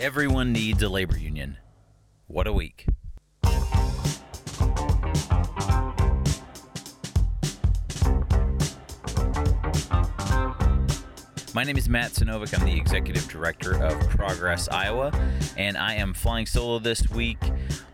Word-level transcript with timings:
Everyone 0.00 0.52
needs 0.52 0.82
a 0.82 0.88
labor 0.88 1.16
union. 1.16 1.56
What 2.26 2.48
a 2.48 2.52
week. 2.52 2.86
My 11.54 11.62
name 11.62 11.76
is 11.76 11.88
Matt 11.88 12.10
Sinovic. 12.10 12.58
I'm 12.58 12.66
the 12.66 12.76
executive 12.76 13.28
director 13.28 13.80
of 13.80 13.96
Progress 14.10 14.68
Iowa, 14.68 15.12
and 15.56 15.78
I 15.78 15.94
am 15.94 16.12
flying 16.12 16.46
solo 16.46 16.80
this 16.80 17.08
week 17.10 17.38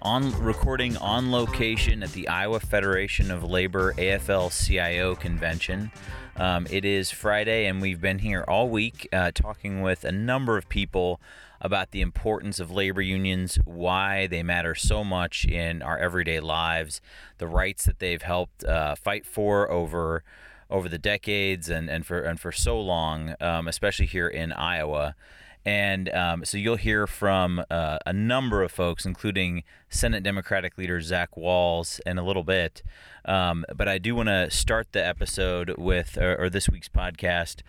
on 0.01 0.33
recording 0.43 0.97
on 0.97 1.31
location 1.31 2.03
at 2.03 2.13
the 2.13 2.27
Iowa 2.29 2.61
Federation 2.61 3.31
of 3.31 3.45
Labor 3.45 3.93
AFL 3.93 4.51
CIO 4.51 5.15
convention. 5.15 5.93
Um, 6.41 6.67
it 6.71 6.87
is 6.87 7.11
Friday, 7.11 7.67
and 7.67 7.83
we've 7.83 8.01
been 8.01 8.21
here 8.21 8.47
all 8.49 8.71
week 8.71 9.07
uh, 9.13 9.31
talking 9.31 9.83
with 9.83 10.05
a 10.05 10.11
number 10.11 10.57
of 10.57 10.71
people 10.71 11.21
about 11.61 11.91
the 11.91 12.01
importance 12.01 12.59
of 12.59 12.71
labor 12.71 13.03
unions, 13.03 13.59
why 13.67 14.27
they 14.27 14.43
matter 14.43 14.75
so 14.75 15.05
much 15.05 15.45
in 15.45 15.83
our 15.83 15.99
everyday 15.99 16.41
lives, 16.41 17.03
the 17.37 17.47
rights 17.47 17.85
that 17.85 17.99
they've 17.99 18.23
helped 18.23 18.65
uh, 18.65 18.95
fight 18.95 19.27
for 19.27 19.71
over 19.71 20.25
over 20.71 20.89
the 20.89 20.97
decades 20.97 21.69
and, 21.69 21.91
and 21.91 22.07
for 22.07 22.23
and 22.23 22.41
for 22.41 22.53
so 22.53 22.81
long, 22.81 23.35
um, 23.39 23.69
especially 23.69 24.07
here 24.07 24.29
in 24.29 24.51
Iowa. 24.51 25.15
And 25.65 26.09
um, 26.11 26.45
so 26.45 26.57
you'll 26.57 26.77
hear 26.77 27.07
from 27.07 27.63
uh, 27.71 27.99
a 28.07 28.13
number 28.13 28.63
of 28.63 28.73
folks, 28.73 29.05
including 29.05 29.63
Senate 29.89 30.23
Democratic 30.23 30.79
leader 30.79 31.01
Zach 31.01 31.31
Wahls, 31.37 32.01
in 32.07 32.19
a 32.19 32.25
little 32.25 32.45
bit. 32.45 32.83
Um, 33.27 33.67
but 33.77 33.87
I 33.87 33.99
do 33.99 34.15
want 34.15 34.29
to 34.29 34.51
start 34.51 34.89
the 34.93 35.07
episode 35.07 35.75
with, 35.77 36.17
or, 36.17 36.45
or 36.45 36.51
this 36.51 36.69
week's 36.69 36.89
podcast, 36.89 37.61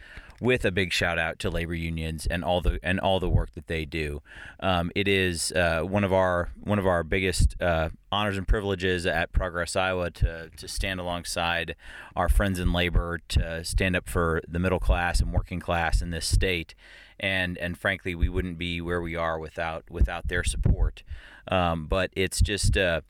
with 0.41 0.65
a 0.65 0.71
big 0.71 0.91
shout 0.91 1.19
out 1.19 1.37
to 1.37 1.51
labor 1.51 1.75
unions 1.75 2.25
and 2.25 2.43
all 2.43 2.61
the 2.61 2.79
and 2.81 2.99
all 2.99 3.19
the 3.19 3.29
work 3.29 3.53
that 3.53 3.67
they 3.67 3.85
do. 3.85 4.21
Um, 4.59 4.91
it 4.95 5.07
is 5.07 5.51
uh, 5.51 5.83
one 5.83 6.03
of 6.03 6.11
our 6.11 6.49
one 6.59 6.79
of 6.79 6.87
our 6.87 7.03
biggest 7.03 7.55
uh, 7.61 7.89
honors 8.11 8.37
and 8.37 8.47
privileges 8.47 9.05
at 9.05 9.31
Progress 9.31 9.75
Iowa 9.75 10.09
to 10.09 10.49
to 10.49 10.67
stand 10.67 10.99
alongside 10.99 11.75
our 12.15 12.27
friends 12.27 12.59
in 12.59 12.73
labor 12.73 13.19
to 13.29 13.63
stand 13.63 13.95
up 13.95 14.09
for 14.09 14.41
the 14.47 14.59
middle 14.59 14.79
class 14.79 15.21
and 15.21 15.31
working 15.31 15.59
class 15.59 16.01
in 16.01 16.09
this 16.09 16.25
state. 16.25 16.73
And 17.19 17.55
and 17.59 17.77
frankly, 17.77 18.15
we 18.15 18.27
wouldn't 18.27 18.57
be 18.57 18.81
where 18.81 19.01
we 19.01 19.15
are 19.15 19.37
without 19.37 19.91
without 19.91 20.27
their 20.27 20.43
support. 20.43 21.03
Um, 21.47 21.85
but 21.85 22.09
it's 22.15 22.41
just 22.41 22.75
uh, 22.75 23.01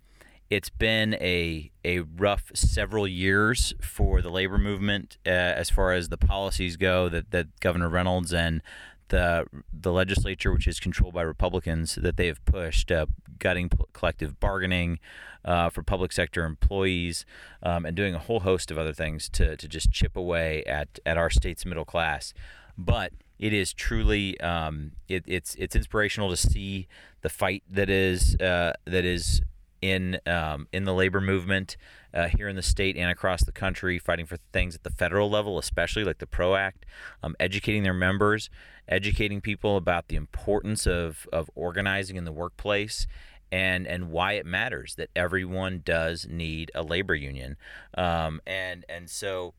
it's 0.51 0.69
been 0.69 1.15
a 1.15 1.71
a 1.83 2.01
rough 2.01 2.51
several 2.53 3.07
years 3.07 3.73
for 3.81 4.21
the 4.21 4.29
labor 4.29 4.57
movement 4.57 5.17
uh, 5.25 5.29
as 5.29 5.69
far 5.69 5.93
as 5.93 6.09
the 6.09 6.17
policies 6.17 6.75
go 6.75 7.07
that, 7.09 7.31
that 7.31 7.59
Governor 7.61 7.89
Reynolds 7.89 8.33
and 8.33 8.61
the 9.07 9.45
the 9.73 9.93
legislature, 9.93 10.51
which 10.51 10.67
is 10.67 10.79
controlled 10.79 11.13
by 11.13 11.21
Republicans, 11.21 11.95
that 11.95 12.17
they 12.17 12.27
have 12.27 12.43
pushed, 12.45 12.91
uh, 12.91 13.05
gutting 13.39 13.71
collective 13.93 14.39
bargaining 14.41 14.99
uh, 15.45 15.69
for 15.69 15.83
public 15.83 16.11
sector 16.11 16.43
employees, 16.43 17.25
um, 17.63 17.85
and 17.85 17.95
doing 17.95 18.13
a 18.13 18.19
whole 18.19 18.41
host 18.41 18.71
of 18.71 18.77
other 18.77 18.93
things 18.93 19.29
to, 19.29 19.55
to 19.55 19.67
just 19.67 19.89
chip 19.91 20.17
away 20.17 20.63
at, 20.65 20.99
at 21.05 21.17
our 21.17 21.29
state's 21.29 21.65
middle 21.65 21.85
class. 21.85 22.33
But 22.77 23.13
it 23.39 23.53
is 23.53 23.73
truly 23.73 24.39
um, 24.41 24.91
it, 25.07 25.23
it's 25.27 25.55
it's 25.55 25.75
inspirational 25.75 26.29
to 26.29 26.37
see 26.37 26.87
the 27.21 27.29
fight 27.29 27.63
that 27.69 27.89
is 27.89 28.35
uh, 28.35 28.73
that 28.85 29.05
is 29.05 29.41
in 29.81 30.19
um, 30.25 30.67
in 30.71 30.85
the 30.85 30.93
labor 30.93 31.21
movement 31.21 31.77
uh, 32.13 32.27
here 32.27 32.47
in 32.47 32.55
the 32.55 32.61
state 32.61 32.95
and 32.95 33.09
across 33.09 33.43
the 33.43 33.51
country, 33.51 33.97
fighting 33.97 34.25
for 34.25 34.37
things 34.53 34.75
at 34.75 34.83
the 34.83 34.89
federal 34.89 35.29
level, 35.29 35.57
especially 35.57 36.03
like 36.03 36.19
the 36.19 36.27
PRO 36.27 36.55
Act, 36.55 36.85
um, 37.23 37.35
educating 37.39 37.83
their 37.83 37.93
members, 37.93 38.49
educating 38.87 39.41
people 39.41 39.77
about 39.77 40.07
the 40.07 40.15
importance 40.15 40.85
of 40.85 41.27
of 41.33 41.49
organizing 41.55 42.15
in 42.15 42.25
the 42.25 42.31
workplace. 42.31 43.07
And, 43.53 43.85
and 43.85 44.11
why 44.11 44.35
it 44.35 44.45
matters 44.45 44.95
that 44.95 45.09
everyone 45.13 45.81
does 45.83 46.25
need 46.25 46.71
a 46.73 46.83
labor 46.83 47.13
union, 47.13 47.57
um, 47.97 48.39
and 48.47 48.85
and 48.87 49.09
so 49.09 49.55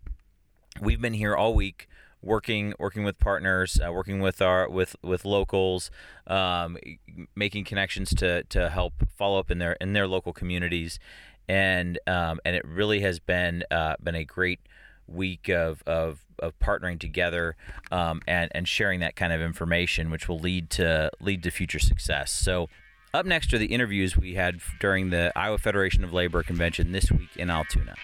we've 0.81 1.03
been 1.03 1.13
here 1.13 1.37
all 1.37 1.53
week 1.53 1.91
working 2.23 2.73
working 2.79 3.05
with 3.05 3.19
partners, 3.19 3.81
uh, 3.85 3.93
working 3.93 4.21
with 4.21 4.41
our 4.41 4.69
with 4.71 4.97
with 5.03 5.25
locals, 5.25 5.91
um, 6.27 6.79
making 7.35 7.65
connections 7.65 8.15
to 8.15 8.45
to 8.45 8.71
help 8.71 8.95
follow 9.17 9.39
up 9.39 9.51
in 9.51 9.59
their 9.59 9.73
in 9.75 9.93
their 9.93 10.07
local 10.07 10.33
communities, 10.33 10.99
and 11.49 11.99
um, 12.07 12.41
and 12.45 12.57
it 12.57 12.65
really 12.67 13.01
has 13.01 13.19
been 13.19 13.65
uh, 13.71 13.97
been 14.03 14.15
a 14.15 14.25
great 14.25 14.61
week 15.09 15.49
of, 15.49 15.83
of, 15.87 16.25
of 16.39 16.59
partnering 16.59 16.99
together 16.99 17.57
um, 17.91 18.23
and 18.27 18.51
and 18.55 18.69
sharing 18.69 19.01
that 19.01 19.17
kind 19.17 19.33
of 19.33 19.41
information, 19.41 20.11
which 20.11 20.29
will 20.29 20.39
lead 20.39 20.71
to 20.71 21.11
lead 21.21 21.43
to 21.43 21.51
future 21.51 21.81
success. 21.81 22.33
So. 22.33 22.69
Up 23.15 23.27
next 23.27 23.53
are 23.53 23.59
the 23.59 23.67
interviews 23.67 24.17
we 24.17 24.37
had 24.37 24.63
during 24.81 25.11
the 25.11 25.31
Iowa 25.37 25.59
Federation 25.59 26.03
of 26.03 26.15
Labor 26.15 26.43
convention 26.43 26.93
this 26.93 27.13
week 27.13 27.29
in 27.37 27.51
Altoona. 27.51 27.95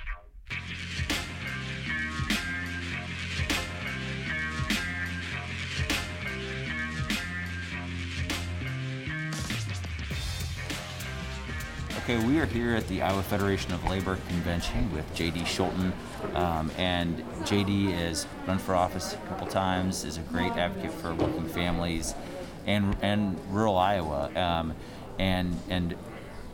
Okay, 12.09 12.27
we 12.27 12.41
are 12.41 12.47
here 12.47 12.75
at 12.75 12.89
the 12.89 13.03
Iowa 13.03 13.23
Federation 13.23 13.75
of 13.75 13.85
Labor 13.85 14.17
convention 14.29 14.91
with 14.95 15.05
JD 15.15 15.43
Scholten. 15.43 15.93
Um, 16.35 16.71
and 16.79 17.19
JD 17.41 17.93
has 17.99 18.27
run 18.47 18.57
for 18.57 18.75
office 18.75 19.13
a 19.13 19.17
couple 19.29 19.47
times, 19.47 20.05
is 20.05 20.17
a 20.17 20.23
great 20.23 20.53
advocate 20.53 20.91
for 20.91 21.13
working 21.13 21.47
families 21.47 22.15
and, 22.67 22.97
and 23.03 23.39
rural 23.51 23.77
Iowa. 23.77 24.31
Um, 24.35 24.75
and 25.19 25.55
and 25.69 25.97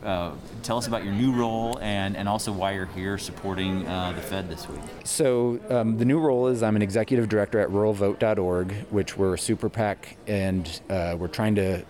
uh, 0.03 0.33
tell 0.61 0.77
us 0.77 0.87
about 0.87 1.05
your 1.05 1.13
new 1.13 1.31
role 1.31 1.79
and, 1.79 2.17
and 2.17 2.27
also 2.27 2.51
why 2.51 2.73
you're 2.73 2.87
here 2.87 3.17
supporting 3.17 3.87
uh, 3.87 4.11
the 4.11 4.21
Fed 4.21 4.49
this 4.49 4.67
week. 4.67 4.81
So, 5.05 5.61
um, 5.69 5.97
the 5.97 6.05
new 6.05 6.19
role 6.19 6.47
is 6.47 6.63
I'm 6.63 6.75
an 6.75 6.81
executive 6.81 7.29
director 7.29 7.61
at 7.61 7.69
ruralvote.org, 7.69 8.73
which 8.89 9.17
we're 9.17 9.35
a 9.35 9.39
super 9.39 9.69
PAC, 9.69 10.17
and 10.27 10.81
uh, 10.89 11.15
we're 11.17 11.29
trying 11.29 11.55
to 11.55 11.85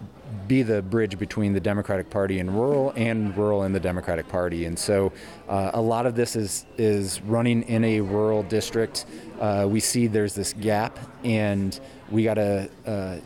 be 0.47 0.63
the 0.63 0.81
bridge 0.81 1.17
between 1.17 1.53
the 1.53 1.59
Democratic 1.59 2.09
Party 2.09 2.39
and 2.39 2.53
rural, 2.53 2.93
and 2.95 3.35
rural 3.37 3.63
and 3.63 3.73
the 3.73 3.79
Democratic 3.79 4.27
Party. 4.27 4.65
And 4.65 4.77
so, 4.77 5.11
uh, 5.47 5.71
a 5.73 5.81
lot 5.81 6.05
of 6.05 6.15
this 6.15 6.35
is 6.35 6.65
is 6.77 7.21
running 7.21 7.63
in 7.63 7.83
a 7.83 8.01
rural 8.01 8.43
district. 8.43 9.05
Uh, 9.39 9.67
we 9.69 9.79
see 9.79 10.07
there's 10.07 10.33
this 10.33 10.53
gap, 10.53 10.97
and 11.23 11.79
we 12.09 12.23
got 12.23 12.35
to 12.35 12.69
uh, 12.85 13.17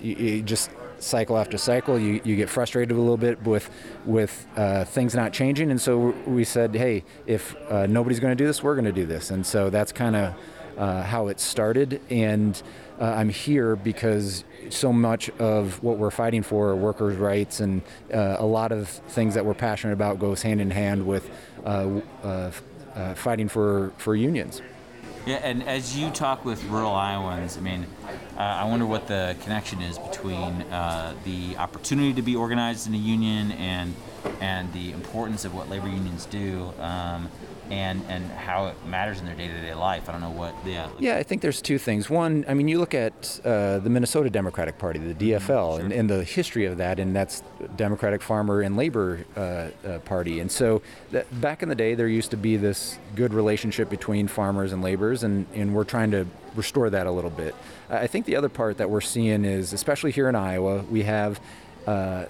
just 0.44 0.72
cycle 1.00 1.38
after 1.38 1.58
cycle. 1.58 1.98
You, 1.98 2.22
you 2.24 2.36
get 2.36 2.50
frustrated 2.50 2.96
a 2.96 3.00
little 3.00 3.18
bit 3.18 3.42
with 3.44 3.70
with 4.06 4.46
uh, 4.56 4.86
things 4.86 5.16
not 5.16 5.34
changing, 5.34 5.72
and 5.72 5.80
so 5.80 6.14
we 6.26 6.44
said, 6.44 6.76
hey, 6.76 7.04
if 7.26 7.56
uh, 7.70 7.86
nobody's 7.88 8.20
going 8.20 8.36
to 8.36 8.42
do 8.42 8.48
this, 8.48 8.64
we're 8.64 8.76
going 8.76 8.86
to 8.86 8.92
do 8.92 9.06
this. 9.06 9.32
And 9.32 9.46
so 9.46 9.70
that's 9.70 9.92
kind 9.92 10.16
of 10.16 10.36
uh, 10.80 11.04
how 11.04 11.28
it 11.28 11.40
started. 11.40 12.02
And 12.10 12.60
I'm 13.00 13.30
here 13.30 13.76
because 13.76 14.44
so 14.70 14.92
much 14.92 15.30
of 15.32 15.82
what 15.84 15.98
we're 15.98 16.12
fighting 16.12 16.44
for 16.44 16.76
workers' 16.76 17.18
rights, 17.18 17.60
and 17.60 17.82
uh, 18.14 18.38
a 18.40 18.46
lot 18.46 18.72
of 18.72 18.90
things 18.90 19.36
that 19.36 19.46
we're 19.46 19.54
passionate 19.54 19.94
about 19.94 20.20
goes 20.20 20.42
hand 20.42 20.62
in 20.62 20.72
hand 20.72 21.06
with 21.06 21.30
uh, 21.66 22.00
uh, 22.24 22.52
uh, 22.96 23.14
fighting 23.16 23.48
for, 23.48 23.92
for 23.98 24.16
unions. 24.16 24.62
Yeah, 25.26 25.36
and 25.44 25.64
as 25.64 25.98
you 25.98 26.10
talk 26.10 26.46
with 26.46 26.64
rural 26.66 26.94
Iowans, 26.94 27.58
I 27.58 27.62
mean, 27.62 27.86
uh, 28.38 28.42
I 28.42 28.66
wonder 28.66 28.86
what 28.86 29.08
the 29.08 29.36
connection 29.42 29.82
is 29.82 30.00
between 30.00 30.62
uh, 30.64 31.14
the 31.26 31.58
opportunity 31.58 32.14
to 32.14 32.22
be 32.22 32.36
organized 32.36 32.88
in 32.88 32.96
a 32.96 32.98
union 32.98 33.52
and 33.52 33.94
and 34.42 34.72
the 34.74 34.92
importance 34.92 35.46
of 35.46 35.54
what 35.54 35.70
labor 35.70 35.88
unions 35.88 36.26
do. 36.26 36.72
Um, 36.80 37.30
and 37.70 38.02
and 38.10 38.26
how 38.32 38.68
it 38.68 38.76
matters 38.86 39.20
in 39.20 39.26
their 39.26 39.36
day-to-day 39.36 39.74
life. 39.74 40.10
I 40.10 40.12
don't 40.12 40.22
know 40.22 40.32
what. 40.32 40.56
Yeah. 40.66 40.90
Yeah, 41.00 41.18
I 41.18 41.24
think 41.24 41.42
there's 41.42 41.62
two 41.62 41.78
things. 41.78 42.10
One, 42.10 42.46
I 42.48 42.54
mean, 42.54 42.68
you 42.68 42.80
look 42.80 42.94
at 42.94 43.40
uh, 43.46 43.80
the 43.80 43.90
Minnesota 43.90 44.30
Democratic 44.30 44.78
Party, 44.78 45.00
the 45.00 45.14
DFL, 45.14 45.76
sure. 45.76 45.80
and, 45.82 45.94
and, 45.94 46.10
the 46.10 46.24
history 46.24 46.66
of 46.66 46.78
that, 46.78 47.00
and 47.00 47.16
that's 47.16 47.44
Democratic 47.76 48.22
Farmer 48.22 48.62
and 48.62 48.76
Labor 48.76 49.26
uh, 49.36 49.40
uh, 49.88 50.00
Party. 50.00 50.40
And 50.40 50.52
so, 50.52 50.82
that, 51.12 51.42
back 51.42 51.62
in 51.62 51.70
the 51.70 51.76
day, 51.76 51.94
there 51.94 52.08
used 52.08 52.32
to 52.32 52.38
be 52.38 52.58
this 52.58 52.98
good 53.16 53.34
relationship 53.34 53.90
between 53.90 54.28
farmers 54.28 54.74
and 54.74 54.82
laborers, 54.82 55.24
and 55.24 55.46
and 55.54 55.76
we're 55.76 55.84
trying 55.84 56.12
to 56.12 56.26
restore 56.56 56.90
that 56.90 57.06
a 57.06 57.12
little 57.12 57.30
bit. 57.30 57.54
I 57.90 58.08
think 58.08 58.26
the 58.26 58.36
other 58.36 58.50
part 58.50 58.78
that 58.78 58.90
we're 58.90 59.02
seeing 59.02 59.46
is, 59.46 59.74
especially 59.74 60.12
here 60.12 60.28
in 60.30 60.36
Iowa, 60.36 60.84
we 60.90 61.04
have 61.04 61.40
uh, 61.88 62.26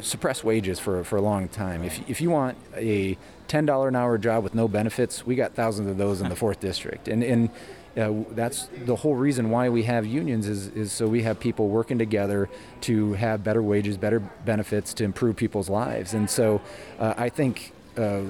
suppressed 0.00 0.44
wages 0.44 0.78
for, 0.78 1.04
for 1.04 1.16
a 1.16 1.20
long 1.22 1.48
time. 1.48 1.82
If, 1.82 2.08
if 2.08 2.20
you 2.20 2.30
want 2.30 2.56
a 2.76 3.16
$10 3.48 3.88
an 3.88 3.96
hour 3.96 4.18
job 4.18 4.44
with 4.44 4.54
no 4.54 4.68
benefits, 4.68 5.26
we 5.26 5.34
got 5.34 5.54
thousands 5.54 5.88
of 5.88 5.98
those 5.98 6.20
in 6.20 6.28
the 6.28 6.36
fourth 6.36 6.60
district. 6.60 7.08
And, 7.08 7.22
and 7.22 7.50
uh, 7.96 8.24
that's 8.30 8.68
the 8.86 8.96
whole 8.96 9.16
reason 9.16 9.50
why 9.50 9.68
we 9.68 9.82
have 9.82 10.06
unions 10.06 10.48
is, 10.48 10.68
is 10.68 10.92
so 10.92 11.06
we 11.06 11.22
have 11.22 11.38
people 11.38 11.68
working 11.68 11.98
together 11.98 12.48
to 12.82 13.12
have 13.14 13.44
better 13.44 13.62
wages, 13.62 13.98
better 13.98 14.20
benefits 14.20 14.94
to 14.94 15.04
improve 15.04 15.36
people's 15.36 15.68
lives. 15.68 16.14
And 16.14 16.30
so 16.30 16.62
uh, 16.98 17.14
I 17.16 17.28
think 17.28 17.72
uh, 17.96 18.22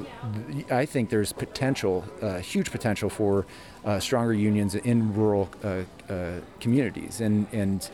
I 0.71 0.87
think 0.87 1.11
there's 1.11 1.33
potential, 1.33 2.05
uh, 2.21 2.39
huge 2.39 2.71
potential 2.71 3.09
for 3.09 3.47
uh, 3.85 4.01
stronger 4.01 4.33
unions 4.33 4.75
in 4.75 5.15
rural 5.15 5.49
uh, 5.63 5.83
uh, 6.09 6.41
communities. 6.59 7.21
And, 7.21 7.47
and 7.53 7.89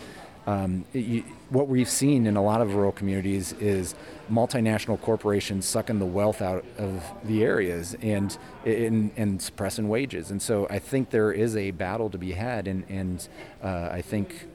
um, 0.49 0.87
you, 0.95 1.25
what 1.51 1.69
we've 1.69 1.91
seen 1.91 2.27
in 2.27 2.39
a 2.39 2.43
lot 2.43 2.63
of 2.63 2.75
rural 2.75 2.91
communities 2.91 3.53
is 3.61 3.95
multinational 4.33 4.99
corporations 4.99 5.67
sucking 5.67 5.99
the 5.99 6.07
wealth 6.07 6.41
out 6.41 6.65
of 6.79 7.05
the 7.25 7.45
areas 7.45 7.95
and 8.01 8.39
and, 8.65 9.11
and 9.19 9.43
suppressing 9.43 9.91
wages. 9.91 10.31
And 10.31 10.41
so 10.41 10.67
I 10.71 10.79
think 10.79 11.11
there 11.11 11.33
is 11.33 11.55
a 11.55 11.71
battle 11.73 12.09
to 12.09 12.17
be 12.17 12.33
had, 12.33 12.67
and 12.67 12.85
and 12.89 13.29
uh, 13.63 13.91
I 13.93 14.01
think 14.01 14.49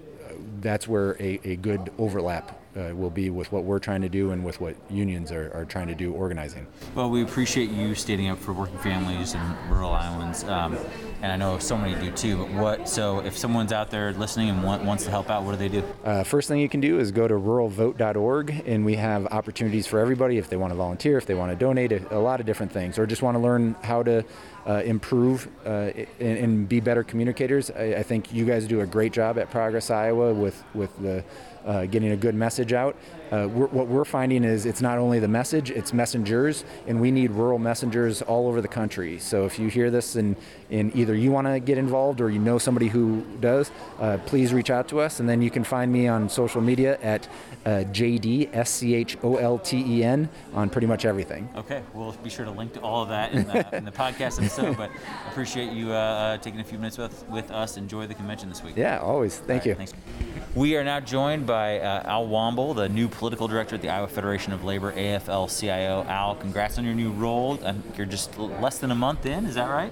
that's 0.61 0.87
where 0.87 1.11
a, 1.21 1.39
a 1.43 1.55
good 1.57 1.91
overlap 1.99 2.59
uh, 2.77 2.95
will 2.95 3.09
be 3.09 3.29
with 3.29 3.51
what 3.51 3.63
we're 3.63 3.79
trying 3.79 4.01
to 4.01 4.09
do 4.09 4.31
and 4.31 4.43
with 4.43 4.59
what 4.59 4.75
unions 4.89 5.31
are, 5.31 5.51
are 5.53 5.65
trying 5.65 5.87
to 5.87 5.95
do 5.95 6.13
organizing. 6.13 6.65
Well, 6.95 7.09
we 7.09 7.23
appreciate 7.23 7.69
you 7.69 7.95
standing 7.95 8.29
up 8.29 8.39
for 8.39 8.53
working 8.53 8.77
families 8.79 9.33
and 9.35 9.71
rural 9.71 9.91
Iowans. 9.91 10.43
Um, 10.45 10.77
and 11.23 11.31
I 11.31 11.37
know 11.37 11.57
so 11.57 11.77
many 11.77 11.95
do 12.03 12.11
too. 12.11 12.37
But 12.37 12.51
what? 12.51 12.89
So 12.89 13.19
if 13.19 13.37
someone's 13.37 13.71
out 13.71 13.89
there 13.89 14.11
listening 14.11 14.49
and 14.49 14.61
want, 14.61 14.83
wants 14.83 15.05
to 15.05 15.09
help 15.09 15.29
out, 15.29 15.43
what 15.43 15.51
do 15.51 15.57
they 15.57 15.69
do? 15.69 15.83
Uh, 16.03 16.23
first 16.23 16.49
thing 16.49 16.59
you 16.59 16.67
can 16.67 16.81
do 16.81 16.99
is 16.99 17.11
go 17.11 17.29
to 17.29 17.33
ruralvote.org, 17.33 18.63
and 18.67 18.83
we 18.83 18.95
have 18.95 19.25
opportunities 19.27 19.87
for 19.87 19.99
everybody. 19.99 20.37
If 20.37 20.49
they 20.49 20.57
want 20.57 20.71
to 20.71 20.75
volunteer, 20.75 21.17
if 21.17 21.25
they 21.25 21.33
want 21.33 21.51
to 21.51 21.55
donate, 21.55 21.93
a, 21.93 22.17
a 22.17 22.19
lot 22.19 22.41
of 22.41 22.45
different 22.45 22.73
things, 22.73 22.99
or 22.99 23.05
just 23.05 23.21
want 23.21 23.35
to 23.35 23.39
learn 23.39 23.75
how 23.83 24.03
to 24.03 24.25
uh, 24.67 24.81
improve 24.83 25.47
uh, 25.65 25.91
and, 26.19 26.37
and, 26.37 26.69
be 26.69 26.79
better 26.79 27.03
communicators. 27.03 27.71
I, 27.71 27.95
I, 27.95 28.03
think 28.03 28.33
you 28.33 28.45
guys 28.45 28.65
do 28.65 28.79
a 28.79 28.85
great 28.85 29.11
job 29.11 29.37
at 29.37 29.49
Progress 29.49 29.89
Iowa 29.89 30.33
with 30.33 30.63
with 30.73 30.97
the 31.01 31.23
uh, 31.65 31.85
getting 31.85 32.11
a 32.11 32.17
good 32.17 32.35
message 32.35 32.73
out. 32.73 32.95
Uh, 33.31 33.47
we're, 33.47 33.67
what 33.67 33.87
we're 33.87 34.05
finding 34.05 34.43
is 34.43 34.65
it's 34.65 34.81
not 34.81 34.97
only 34.97 35.19
the 35.19 35.27
message, 35.27 35.71
it's 35.71 35.93
messengers, 35.93 36.65
and 36.87 36.99
we 36.99 37.11
need 37.11 37.31
rural 37.31 37.59
messengers 37.59 38.21
all 38.21 38.47
over 38.47 38.61
the 38.61 38.67
country. 38.67 39.19
So 39.19 39.45
if 39.45 39.57
you 39.57 39.69
hear 39.69 39.89
this 39.89 40.15
and, 40.15 40.35
and 40.69 40.95
either 40.95 41.15
you 41.15 41.31
want 41.31 41.47
to 41.47 41.59
get 41.59 41.77
involved 41.77 42.21
or 42.21 42.29
you 42.29 42.39
know 42.39 42.57
somebody 42.57 42.87
who 42.87 43.25
does, 43.39 43.71
uh, 43.99 44.17
please 44.25 44.53
reach 44.53 44.69
out 44.69 44.87
to 44.89 44.99
us. 44.99 45.19
And 45.19 45.27
then 45.27 45.41
you 45.41 45.49
can 45.49 45.63
find 45.63 45.91
me 45.91 46.07
on 46.07 46.29
social 46.29 46.61
media 46.61 46.99
at 47.01 47.27
uh, 47.65 47.85
JD, 47.91 48.49
S 48.53 48.69
C 48.69 48.93
H 48.93 49.17
O 49.23 49.37
L 49.37 49.57
T 49.57 49.83
E 49.85 50.03
N, 50.03 50.29
on 50.53 50.69
pretty 50.69 50.87
much 50.87 51.05
everything. 51.05 51.49
Okay, 51.55 51.81
we'll 51.93 52.11
be 52.23 52.29
sure 52.29 52.45
to 52.45 52.51
link 52.51 52.73
to 52.73 52.81
all 52.81 53.03
of 53.03 53.09
that 53.09 53.31
in 53.31 53.47
the, 53.47 53.75
in 53.75 53.85
the 53.85 53.91
podcast 53.91 54.41
episode. 54.41 54.77
But 54.77 54.91
appreciate 55.27 55.71
you 55.71 55.91
uh, 55.91 55.95
uh, 55.95 56.37
taking 56.37 56.59
a 56.59 56.63
few 56.63 56.77
minutes 56.77 56.97
with, 56.97 57.27
with 57.29 57.51
us. 57.51 57.77
Enjoy 57.77 58.07
the 58.07 58.13
convention 58.13 58.49
this 58.49 58.63
week. 58.63 58.75
Yeah, 58.75 58.99
always. 58.99 59.37
Thank 59.37 59.61
right, 59.61 59.65
you. 59.65 59.75
Thanks. 59.75 59.93
We 60.55 60.75
are 60.77 60.83
now 60.83 60.99
joined 60.99 61.47
by 61.47 61.79
uh, 61.79 62.03
Al 62.05 62.27
Womble, 62.27 62.75
the 62.75 62.87
new 62.87 63.07
political 63.13 63.47
director 63.47 63.75
at 63.75 63.81
the 63.81 63.89
Iowa 63.89 64.07
Federation 64.07 64.53
of 64.53 64.63
Labor, 64.63 64.91
AFL-CIO. 64.91 66.05
Al, 66.07 66.35
congrats 66.35 66.77
on 66.77 66.85
your 66.85 66.95
new 66.95 67.11
role. 67.11 67.59
you're 67.95 68.05
just 68.05 68.37
less 68.37 68.79
than 68.79 68.91
a 68.91 68.95
month 68.95 69.25
in, 69.25 69.45
is 69.45 69.55
that 69.55 69.69
right? 69.69 69.91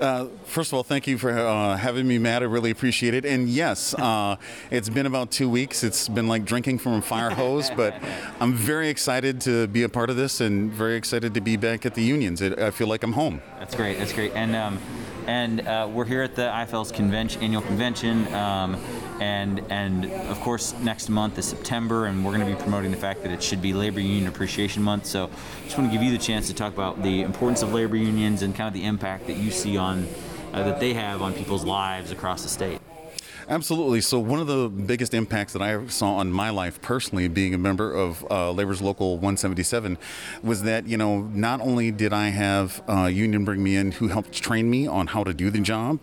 Uh, 0.00 0.26
first 0.44 0.70
of 0.70 0.76
all, 0.76 0.82
thank 0.84 1.06
you 1.06 1.18
for 1.18 1.30
uh, 1.30 1.76
having 1.76 2.06
me, 2.06 2.18
Matt. 2.18 2.42
I 2.42 2.46
really 2.46 2.70
appreciate 2.70 3.14
it. 3.14 3.24
And 3.24 3.48
yes, 3.48 3.94
uh, 3.98 4.36
it's 4.70 4.88
been 4.88 5.06
about 5.06 5.30
two 5.30 5.48
weeks. 5.48 5.82
It's 5.82 6.08
been 6.08 6.28
like 6.28 6.44
drinking 6.44 6.78
from 6.78 6.94
a 6.94 7.02
fire 7.02 7.30
hose, 7.30 7.70
but 7.70 7.94
I'm 8.40 8.54
very 8.54 8.88
excited 8.88 9.40
to 9.42 9.66
be 9.66 9.82
a 9.82 9.88
part 9.88 10.10
of 10.10 10.16
this 10.16 10.40
and 10.40 10.72
very 10.72 10.94
excited 10.96 11.34
to 11.34 11.40
be 11.40 11.56
back 11.56 11.84
at 11.84 11.94
the 11.94 12.02
unions. 12.02 12.40
It, 12.40 12.58
I 12.58 12.70
feel 12.70 12.86
like 12.86 13.02
I'm 13.02 13.12
home. 13.12 13.42
That's 13.58 13.74
great. 13.74 13.98
That's 13.98 14.12
great. 14.12 14.32
And 14.34 14.54
um, 14.54 14.78
and 15.26 15.60
uh, 15.60 15.86
we're 15.92 16.06
here 16.06 16.22
at 16.22 16.34
the 16.34 16.42
IFL's 16.42 16.90
convention, 16.90 17.42
annual 17.42 17.60
convention. 17.60 18.32
Um, 18.32 18.80
and 19.20 19.60
and 19.70 20.06
of 20.06 20.40
course 20.40 20.74
next 20.80 21.08
month 21.08 21.38
is 21.38 21.46
September, 21.46 22.06
and 22.06 22.24
we're 22.24 22.36
going 22.36 22.46
to 22.46 22.56
be 22.56 22.60
promoting 22.60 22.90
the 22.90 22.96
fact 22.96 23.22
that 23.22 23.32
it 23.32 23.42
should 23.42 23.62
be 23.62 23.72
Labor 23.72 24.00
Union 24.00 24.26
Appreciation 24.26 24.82
Month. 24.82 25.06
So, 25.06 25.30
just 25.64 25.78
want 25.78 25.90
to 25.90 25.96
give 25.96 26.04
you 26.04 26.12
the 26.12 26.22
chance 26.22 26.46
to 26.48 26.54
talk 26.54 26.72
about 26.72 27.02
the 27.02 27.22
importance 27.22 27.62
of 27.62 27.72
labor 27.72 27.96
unions 27.96 28.42
and 28.42 28.54
kind 28.54 28.68
of 28.68 28.74
the 28.74 28.84
impact 28.84 29.26
that 29.26 29.36
you 29.36 29.50
see 29.50 29.76
on 29.76 30.06
uh, 30.52 30.62
that 30.64 30.80
they 30.80 30.94
have 30.94 31.22
on 31.22 31.34
people's 31.34 31.64
lives 31.64 32.10
across 32.10 32.42
the 32.42 32.48
state. 32.48 32.80
Absolutely. 33.50 34.02
So 34.02 34.18
one 34.18 34.40
of 34.40 34.46
the 34.46 34.68
biggest 34.68 35.14
impacts 35.14 35.54
that 35.54 35.62
I 35.62 35.86
saw 35.86 36.16
on 36.16 36.30
my 36.30 36.50
life 36.50 36.82
personally, 36.82 37.28
being 37.28 37.54
a 37.54 37.58
member 37.58 37.94
of 37.94 38.22
uh, 38.30 38.52
Labor's 38.52 38.82
Local 38.82 39.14
177, 39.14 39.96
was 40.42 40.64
that 40.64 40.86
you 40.86 40.98
know 40.98 41.22
not 41.22 41.62
only 41.62 41.90
did 41.90 42.12
I 42.12 42.28
have 42.28 42.82
uh, 42.86 43.06
union 43.06 43.46
bring 43.46 43.62
me 43.62 43.74
in 43.74 43.92
who 43.92 44.08
helped 44.08 44.32
train 44.32 44.68
me 44.68 44.86
on 44.86 45.06
how 45.06 45.24
to 45.24 45.32
do 45.32 45.48
the 45.48 45.60
job, 45.60 45.98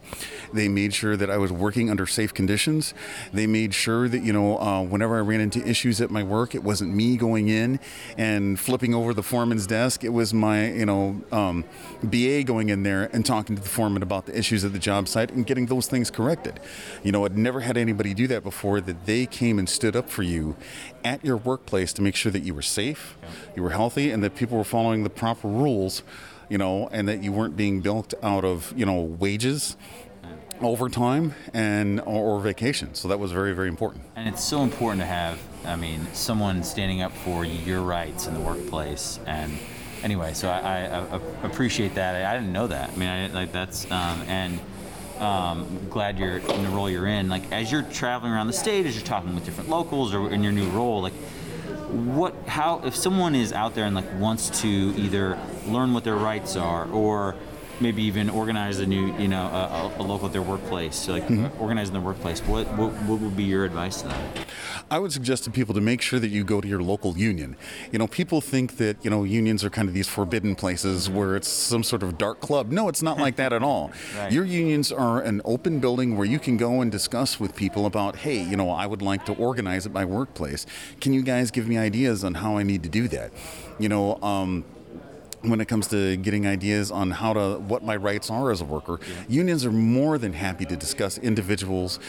they 0.53 0.67
made 0.67 0.95
sure 0.95 1.15
that 1.15 1.29
I 1.29 1.37
was 1.37 1.51
working 1.51 1.91
under 1.91 2.07
safe 2.07 2.33
conditions. 2.33 2.95
They 3.31 3.45
made 3.45 3.75
sure 3.75 4.09
that 4.09 4.23
you 4.23 4.33
know 4.33 4.57
uh, 4.57 4.81
whenever 4.81 5.15
I 5.15 5.21
ran 5.21 5.39
into 5.39 5.63
issues 5.67 6.01
at 6.01 6.09
my 6.09 6.23
work, 6.23 6.55
it 6.55 6.63
wasn't 6.63 6.95
me 6.95 7.15
going 7.15 7.47
in 7.49 7.79
and 8.17 8.59
flipping 8.59 8.95
over 8.95 9.13
the 9.13 9.23
foreman's 9.23 9.67
desk. 9.67 10.03
It 10.03 10.09
was 10.09 10.33
my 10.33 10.71
you 10.71 10.87
know 10.87 11.21
um, 11.31 11.63
BA 12.01 12.41
going 12.43 12.69
in 12.69 12.81
there 12.81 13.07
and 13.13 13.23
talking 13.23 13.55
to 13.55 13.61
the 13.61 13.69
foreman 13.69 14.01
about 14.01 14.25
the 14.25 14.35
issues 14.35 14.65
at 14.65 14.73
the 14.73 14.79
job 14.79 15.07
site 15.07 15.29
and 15.29 15.45
getting 15.45 15.67
those 15.67 15.85
things 15.85 16.09
corrected. 16.09 16.59
You 17.03 17.11
know, 17.11 17.34
never 17.37 17.61
had 17.61 17.77
anybody 17.77 18.13
do 18.13 18.27
that 18.27 18.43
before, 18.43 18.81
that 18.81 19.05
they 19.05 19.25
came 19.25 19.59
and 19.59 19.67
stood 19.69 19.95
up 19.95 20.09
for 20.09 20.23
you 20.23 20.55
at 21.03 21.23
your 21.23 21.37
workplace 21.37 21.93
to 21.93 22.01
make 22.01 22.15
sure 22.15 22.31
that 22.31 22.43
you 22.43 22.53
were 22.53 22.61
safe, 22.61 23.17
you 23.55 23.63
were 23.63 23.71
healthy, 23.71 24.11
and 24.11 24.23
that 24.23 24.35
people 24.35 24.57
were 24.57 24.63
following 24.63 25.03
the 25.03 25.09
proper 25.09 25.47
rules, 25.47 26.03
you 26.49 26.57
know, 26.57 26.87
and 26.91 27.07
that 27.07 27.23
you 27.23 27.31
weren't 27.31 27.55
being 27.55 27.81
built 27.81 28.13
out 28.23 28.43
of, 28.43 28.73
you 28.75 28.85
know, 28.85 29.01
wages 29.01 29.77
overtime 30.61 31.33
and 31.53 31.99
or, 32.01 32.37
or, 32.37 32.39
vacation. 32.39 32.93
So 32.95 33.07
that 33.09 33.19
was 33.19 33.31
very 33.31 33.53
very 33.53 33.67
important. 33.67 34.03
And 34.15 34.27
it's 34.27 34.43
so 34.43 34.61
important 34.61 35.01
to 35.01 35.05
have, 35.05 35.39
I 35.65 35.75
mean, 35.75 36.07
someone 36.13 36.63
standing 36.63 37.01
up 37.01 37.11
for 37.11 37.43
your 37.43 37.81
rights 37.81 38.27
in 38.27 38.33
the 38.33 38.39
workplace. 38.39 39.19
And 39.25 39.57
anyway, 40.03 40.33
so 40.33 40.49
I, 40.49 40.85
I, 40.85 41.17
I 41.17 41.19
appreciate 41.43 41.95
that. 41.95 42.25
I, 42.25 42.35
didn't 42.35 42.53
know 42.53 42.67
that. 42.67 42.89
I 42.89 42.95
mean, 42.95 43.09
I, 43.09 43.27
like 43.27 43.51
that's 43.51 43.89
um, 43.91 44.21
and 44.27 44.59
um, 45.19 45.87
glad 45.89 46.19
you're 46.19 46.37
in 46.37 46.63
the 46.63 46.69
role 46.69 46.89
you're 46.89 47.07
in. 47.07 47.29
Like 47.29 47.51
as 47.51 47.71
you're 47.71 47.83
traveling 47.83 48.31
around 48.31 48.47
the 48.47 48.53
state, 48.53 48.85
as 48.85 48.95
you're 48.95 49.05
talking 49.05 49.33
with 49.35 49.45
different 49.45 49.69
locals 49.69 50.13
or 50.13 50.31
in 50.31 50.43
your 50.43 50.51
new 50.51 50.67
role, 50.69 51.01
like 51.01 51.13
what, 51.91 52.33
how, 52.47 52.81
if 52.83 52.95
someone 52.95 53.35
is 53.35 53.53
out 53.53 53.75
there 53.75 53.85
and 53.85 53.95
like 53.95 54.19
wants 54.19 54.61
to 54.61 54.67
either 54.67 55.39
learn 55.67 55.93
what 55.93 56.03
their 56.03 56.15
rights 56.15 56.55
are 56.55 56.89
or 56.89 57.35
maybe 57.79 58.03
even 58.03 58.29
organize 58.29 58.79
a 58.79 58.85
new, 58.85 59.15
you 59.17 59.27
know, 59.27 59.45
a, 59.45 60.01
a 60.01 60.03
local 60.03 60.27
at 60.27 60.33
their 60.33 60.41
workplace, 60.41 61.07
like 61.07 61.27
mm-hmm. 61.27 61.61
organizing 61.61 61.93
their 61.93 62.01
workplace. 62.01 62.39
What, 62.41 62.67
what 62.77 62.91
what 63.03 63.19
would 63.19 63.35
be 63.35 63.43
your 63.43 63.65
advice 63.65 64.01
to 64.01 64.07
them? 64.07 64.31
I 64.89 64.99
would 64.99 65.11
suggest 65.11 65.43
to 65.45 65.51
people 65.51 65.73
to 65.73 65.81
make 65.81 66.01
sure 66.01 66.19
that 66.19 66.27
you 66.27 66.43
go 66.43 66.61
to 66.61 66.67
your 66.67 66.81
local 66.81 67.17
union. 67.17 67.57
You 67.91 67.99
know, 67.99 68.07
people 68.07 68.39
think 68.39 68.77
that 68.77 69.03
you 69.03 69.09
know 69.09 69.23
unions 69.23 69.63
are 69.63 69.69
kind 69.69 69.87
of 69.87 69.93
these 69.93 70.07
forbidden 70.07 70.55
places 70.55 71.09
where 71.09 71.35
it's 71.35 71.47
some 71.47 71.83
sort 71.83 72.03
of 72.03 72.17
dark 72.17 72.39
club. 72.39 72.71
No, 72.71 72.87
it's 72.87 73.01
not 73.01 73.17
like 73.17 73.35
that 73.37 73.53
at 73.53 73.63
all. 73.63 73.91
Right. 74.15 74.31
Your 74.31 74.45
unions 74.45 74.91
are 74.91 75.19
an 75.21 75.41
open 75.43 75.79
building 75.79 76.15
where 76.15 76.25
you 76.25 76.39
can 76.39 76.57
go 76.57 76.79
and 76.79 76.91
discuss 76.91 77.39
with 77.39 77.55
people 77.55 77.85
about, 77.85 78.17
hey, 78.17 78.41
you 78.41 78.55
know, 78.55 78.69
I 78.69 78.85
would 78.85 79.01
like 79.01 79.25
to 79.25 79.33
organize 79.33 79.85
at 79.85 79.91
my 79.91 80.05
workplace. 80.05 80.65
Can 81.01 81.11
you 81.11 81.21
guys 81.21 81.51
give 81.51 81.67
me 81.67 81.77
ideas 81.77 82.23
on 82.23 82.35
how 82.35 82.55
I 82.57 82.63
need 82.63 82.83
to 82.83 82.89
do 82.89 83.07
that? 83.09 83.31
You 83.79 83.89
know. 83.89 84.21
Um, 84.21 84.63
when 85.49 85.61
it 85.61 85.67
comes 85.67 85.87
to 85.87 86.17
getting 86.17 86.47
ideas 86.47 86.91
on 86.91 87.11
how 87.11 87.33
to 87.33 87.59
what 87.59 87.83
my 87.83 87.95
rights 87.95 88.29
are 88.29 88.51
as 88.51 88.61
a 88.61 88.65
worker 88.65 88.99
yeah. 89.01 89.15
unions 89.27 89.65
are 89.65 89.71
more 89.71 90.17
than 90.17 90.33
happy 90.33 90.65
to 90.65 90.75
discuss 90.75 91.17
individuals 91.19 91.99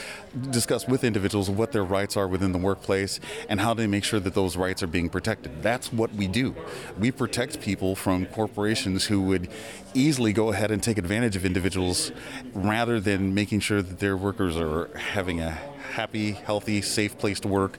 discuss 0.50 0.86
with 0.86 1.04
individuals 1.04 1.48
what 1.48 1.72
their 1.72 1.84
rights 1.84 2.16
are 2.16 2.28
within 2.28 2.52
the 2.52 2.58
workplace 2.58 3.20
and 3.48 3.60
how 3.60 3.74
to 3.74 3.86
make 3.88 4.04
sure 4.04 4.20
that 4.20 4.34
those 4.34 4.56
rights 4.56 4.82
are 4.82 4.86
being 4.86 5.08
protected. 5.08 5.62
That's 5.62 5.92
what 5.92 6.12
we 6.14 6.28
do. 6.28 6.54
We 6.98 7.10
protect 7.10 7.60
people 7.60 7.94
from 7.96 8.26
corporations 8.26 9.06
who 9.06 9.22
would 9.22 9.48
easily 9.94 10.32
go 10.32 10.52
ahead 10.52 10.70
and 10.70 10.82
take 10.82 10.98
advantage 10.98 11.36
of 11.36 11.44
individuals 11.44 12.12
rather 12.54 13.00
than 13.00 13.34
making 13.34 13.60
sure 13.60 13.82
that 13.82 13.98
their 13.98 14.16
workers 14.16 14.56
are 14.56 14.90
having 14.96 15.40
a 15.40 15.50
happy 15.50 16.32
healthy 16.32 16.82
safe 16.82 17.16
place 17.16 17.40
to 17.40 17.48
work 17.48 17.78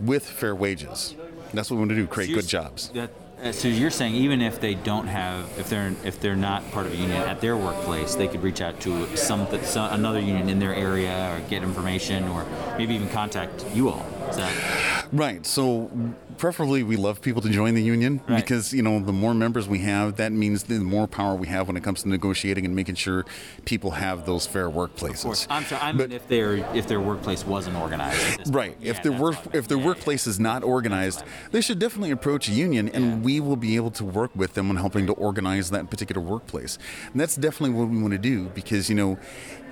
with 0.00 0.24
fair 0.24 0.54
wages. 0.54 1.14
That's 1.52 1.70
what 1.70 1.76
we 1.76 1.80
want 1.80 1.90
to 1.90 1.96
do 1.96 2.06
create 2.06 2.34
good 2.34 2.46
jobs. 2.46 2.88
that- 2.90 3.12
Uh, 3.40 3.52
so 3.52 3.68
you're 3.68 3.90
saying 3.90 4.16
even 4.16 4.42
if 4.42 4.60
they 4.60 4.74
don't 4.74 5.06
have, 5.06 5.48
if 5.58 5.68
they're 5.68 5.94
if 6.02 6.18
they're 6.18 6.34
not 6.34 6.68
part 6.72 6.86
of 6.86 6.92
a 6.92 6.96
union 6.96 7.22
at 7.22 7.40
their 7.40 7.56
workplace, 7.56 8.16
they 8.16 8.26
could 8.26 8.42
reach 8.42 8.60
out 8.60 8.80
to 8.80 9.16
some, 9.16 9.46
some 9.62 9.92
another 9.92 10.18
union 10.18 10.48
in 10.48 10.58
their 10.58 10.74
area 10.74 11.32
or 11.32 11.40
get 11.48 11.62
information 11.62 12.26
or 12.28 12.44
maybe 12.76 12.96
even 12.96 13.08
contact 13.10 13.64
you 13.74 13.90
all. 13.90 14.04
Right. 15.12 15.44
So 15.46 15.90
preferably 16.38 16.82
we 16.82 16.96
love 16.96 17.20
people 17.20 17.42
to 17.42 17.50
join 17.50 17.74
the 17.74 17.82
union 17.82 18.20
right. 18.28 18.36
because 18.36 18.72
you 18.72 18.82
know 18.82 19.00
the 19.00 19.12
more 19.12 19.34
members 19.34 19.68
we 19.68 19.80
have 19.80 20.16
that 20.16 20.32
means 20.32 20.62
the 20.64 20.78
more 20.78 21.06
power 21.06 21.34
we 21.34 21.48
have 21.48 21.66
when 21.66 21.76
it 21.76 21.82
comes 21.82 22.02
to 22.02 22.08
negotiating 22.08 22.64
and 22.64 22.74
making 22.74 22.94
sure 22.94 23.26
people 23.64 23.90
have 23.90 24.24
those 24.24 24.46
fair 24.46 24.70
workplaces 24.70 25.16
of 25.16 25.22
course 25.22 25.46
i'm 25.50 25.64
sorry 25.64 25.82
i 25.82 25.92
mean 25.92 26.12
if 26.12 26.26
their 26.28 26.56
if 26.74 26.86
their 26.86 27.00
workplace 27.00 27.44
wasn't 27.44 27.76
organized 27.76 28.54
right 28.54 28.76
yeah, 28.80 28.90
if 28.90 29.02
their 29.02 29.12
work 29.12 29.36
if 29.52 29.68
their 29.68 29.78
yeah, 29.78 29.84
workplace 29.84 30.26
yeah. 30.26 30.30
is 30.30 30.40
not 30.40 30.62
organized 30.62 31.22
they 31.50 31.60
should 31.60 31.78
definitely 31.78 32.12
approach 32.12 32.48
a 32.48 32.52
union 32.52 32.88
and 32.88 33.24
we 33.24 33.40
will 33.40 33.56
be 33.56 33.76
able 33.76 33.90
to 33.90 34.04
work 34.04 34.30
with 34.34 34.54
them 34.54 34.70
on 34.70 34.76
helping 34.76 35.06
to 35.06 35.12
organize 35.14 35.70
that 35.70 35.90
particular 35.90 36.22
workplace 36.22 36.78
and 37.12 37.20
that's 37.20 37.34
definitely 37.34 37.76
what 37.76 37.88
we 37.88 38.00
want 38.00 38.12
to 38.12 38.18
do 38.18 38.48
because 38.50 38.88
you 38.88 38.94
know 38.94 39.18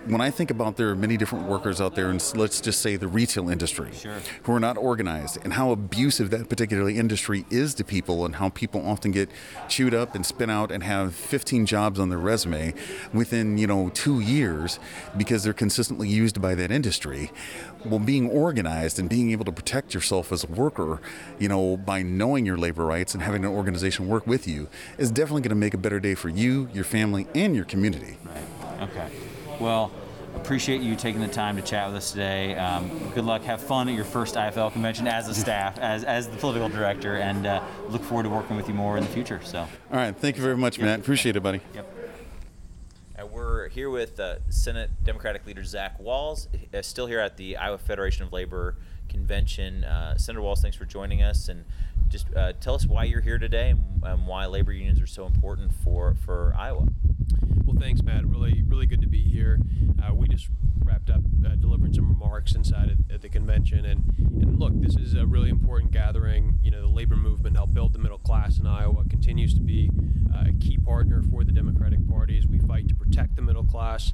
when 0.06 0.20
I 0.20 0.30
think 0.30 0.50
about 0.50 0.76
there 0.76 0.90
are 0.90 0.96
many 0.96 1.16
different 1.16 1.46
workers 1.46 1.80
out 1.80 1.94
there, 1.94 2.10
and 2.10 2.22
let's 2.34 2.60
just 2.60 2.80
say 2.80 2.96
the 2.96 3.08
retail 3.08 3.48
industry, 3.48 3.92
sure. 3.92 4.18
who 4.44 4.52
are 4.52 4.60
not 4.60 4.76
organized, 4.76 5.38
and 5.42 5.52
how 5.54 5.70
abusive 5.70 6.30
that 6.30 6.48
particular 6.48 6.88
industry 6.88 7.44
is 7.50 7.74
to 7.74 7.84
people, 7.84 8.24
and 8.24 8.36
how 8.36 8.48
people 8.50 8.86
often 8.86 9.10
get 9.10 9.30
chewed 9.68 9.94
up 9.94 10.14
and 10.14 10.24
spin 10.24 10.50
out 10.50 10.70
and 10.70 10.82
have 10.82 11.14
15 11.14 11.66
jobs 11.66 11.98
on 11.98 12.08
their 12.08 12.18
resume 12.18 12.74
within 13.12 13.58
you 13.58 13.66
know 13.66 13.90
two 13.90 14.20
years 14.20 14.78
because 15.16 15.44
they're 15.44 15.52
consistently 15.52 16.08
used 16.08 16.40
by 16.40 16.54
that 16.54 16.70
industry. 16.70 17.30
Well, 17.84 18.00
being 18.00 18.28
organized 18.30 18.98
and 18.98 19.08
being 19.08 19.30
able 19.30 19.44
to 19.44 19.52
protect 19.52 19.94
yourself 19.94 20.32
as 20.32 20.44
a 20.44 20.48
worker, 20.48 21.00
you 21.38 21.48
know, 21.48 21.76
by 21.76 22.02
knowing 22.02 22.44
your 22.44 22.56
labor 22.56 22.84
rights 22.84 23.14
and 23.14 23.22
having 23.22 23.44
an 23.44 23.50
organization 23.50 24.08
work 24.08 24.26
with 24.26 24.48
you, 24.48 24.68
is 24.98 25.10
definitely 25.10 25.42
going 25.42 25.50
to 25.50 25.54
make 25.54 25.74
a 25.74 25.78
better 25.78 26.00
day 26.00 26.14
for 26.14 26.28
you, 26.28 26.68
your 26.72 26.84
family, 26.84 27.26
and 27.34 27.54
your 27.54 27.64
community. 27.64 28.18
Right. 28.24 28.88
Okay. 28.88 29.08
Well, 29.60 29.90
appreciate 30.34 30.82
you 30.82 30.96
taking 30.96 31.20
the 31.20 31.28
time 31.28 31.56
to 31.56 31.62
chat 31.62 31.88
with 31.88 31.96
us 31.96 32.10
today. 32.10 32.54
Um, 32.54 32.90
good 33.14 33.24
luck. 33.24 33.42
Have 33.42 33.60
fun 33.60 33.88
at 33.88 33.94
your 33.94 34.04
first 34.04 34.34
IFL 34.34 34.72
convention 34.72 35.06
as 35.06 35.28
a 35.28 35.34
staff, 35.42 35.78
as, 35.78 36.04
as 36.04 36.28
the 36.28 36.36
political 36.36 36.68
director, 36.68 37.16
and 37.16 37.46
uh, 37.46 37.62
look 37.88 38.02
forward 38.02 38.24
to 38.24 38.28
working 38.28 38.56
with 38.56 38.68
you 38.68 38.74
more 38.74 38.96
in 38.96 39.02
the 39.02 39.10
future. 39.10 39.40
So. 39.42 39.60
All 39.60 39.68
right. 39.92 40.14
Thank 40.14 40.36
you 40.36 40.42
very 40.42 40.56
much, 40.56 40.78
yep. 40.78 40.84
Matt. 40.84 41.00
Appreciate 41.00 41.36
it, 41.36 41.42
buddy. 41.42 41.60
Yep. 41.74 41.92
Uh, 43.18 43.26
we're 43.26 43.68
here 43.68 43.88
with 43.88 44.20
uh, 44.20 44.36
Senate 44.50 44.90
Democratic 45.02 45.46
leader 45.46 45.64
Zach 45.64 45.98
Wahls, 45.98 46.48
uh, 46.74 46.82
still 46.82 47.06
here 47.06 47.20
at 47.20 47.38
the 47.38 47.56
Iowa 47.56 47.78
Federation 47.78 48.24
of 48.24 48.32
Labor 48.32 48.76
convention. 49.08 49.84
Uh, 49.84 50.18
Senator 50.18 50.42
Wahls, 50.42 50.58
thanks 50.58 50.76
for 50.76 50.84
joining 50.84 51.22
us, 51.22 51.48
and 51.48 51.64
just 52.08 52.26
uh, 52.36 52.52
tell 52.60 52.74
us 52.74 52.86
why 52.86 53.04
you're 53.04 53.22
here 53.22 53.38
today 53.38 53.70
and, 53.70 53.82
and 54.02 54.26
why 54.26 54.46
labor 54.46 54.72
unions 54.72 55.00
are 55.00 55.06
so 55.06 55.26
important 55.26 55.72
for 55.72 56.14
for 56.14 56.54
Iowa. 56.56 56.86
Well, 57.66 57.76
thanks, 57.80 58.00
Matt. 58.00 58.24
Really, 58.24 58.62
really 58.64 58.86
good 58.86 59.00
to 59.00 59.08
be 59.08 59.22
here. 59.22 59.58
Uh, 60.00 60.14
we 60.14 60.28
just 60.28 60.48
wrapped 60.84 61.10
up 61.10 61.22
uh, 61.44 61.56
delivering 61.56 61.92
some 61.92 62.08
remarks 62.08 62.54
inside 62.54 62.90
at, 62.90 63.14
at, 63.14 63.22
the 63.22 63.28
convention, 63.28 63.84
and 63.84 64.04
and 64.40 64.56
look, 64.56 64.72
this 64.76 64.94
is 64.94 65.14
a 65.14 65.26
really 65.26 65.50
important 65.50 65.90
gathering. 65.90 66.60
You 66.62 66.70
know, 66.70 66.80
the 66.80 66.86
labor 66.86 67.16
movement 67.16 67.56
helped 67.56 67.74
build 67.74 67.92
the 67.92 67.98
middle 67.98 68.18
class 68.18 68.60
in 68.60 68.68
Iowa. 68.68 69.04
Continues 69.10 69.52
to 69.54 69.60
be 69.60 69.90
uh, 70.32 70.44
a 70.50 70.52
key 70.52 70.78
partner 70.78 71.24
for 71.28 71.42
the 71.42 71.50
Democratic 71.50 72.08
Party 72.08 72.38
as 72.38 72.46
we 72.46 72.60
fight 72.60 72.86
to 72.86 72.94
protect 72.94 73.34
the 73.34 73.42
middle 73.42 73.64
class. 73.64 74.12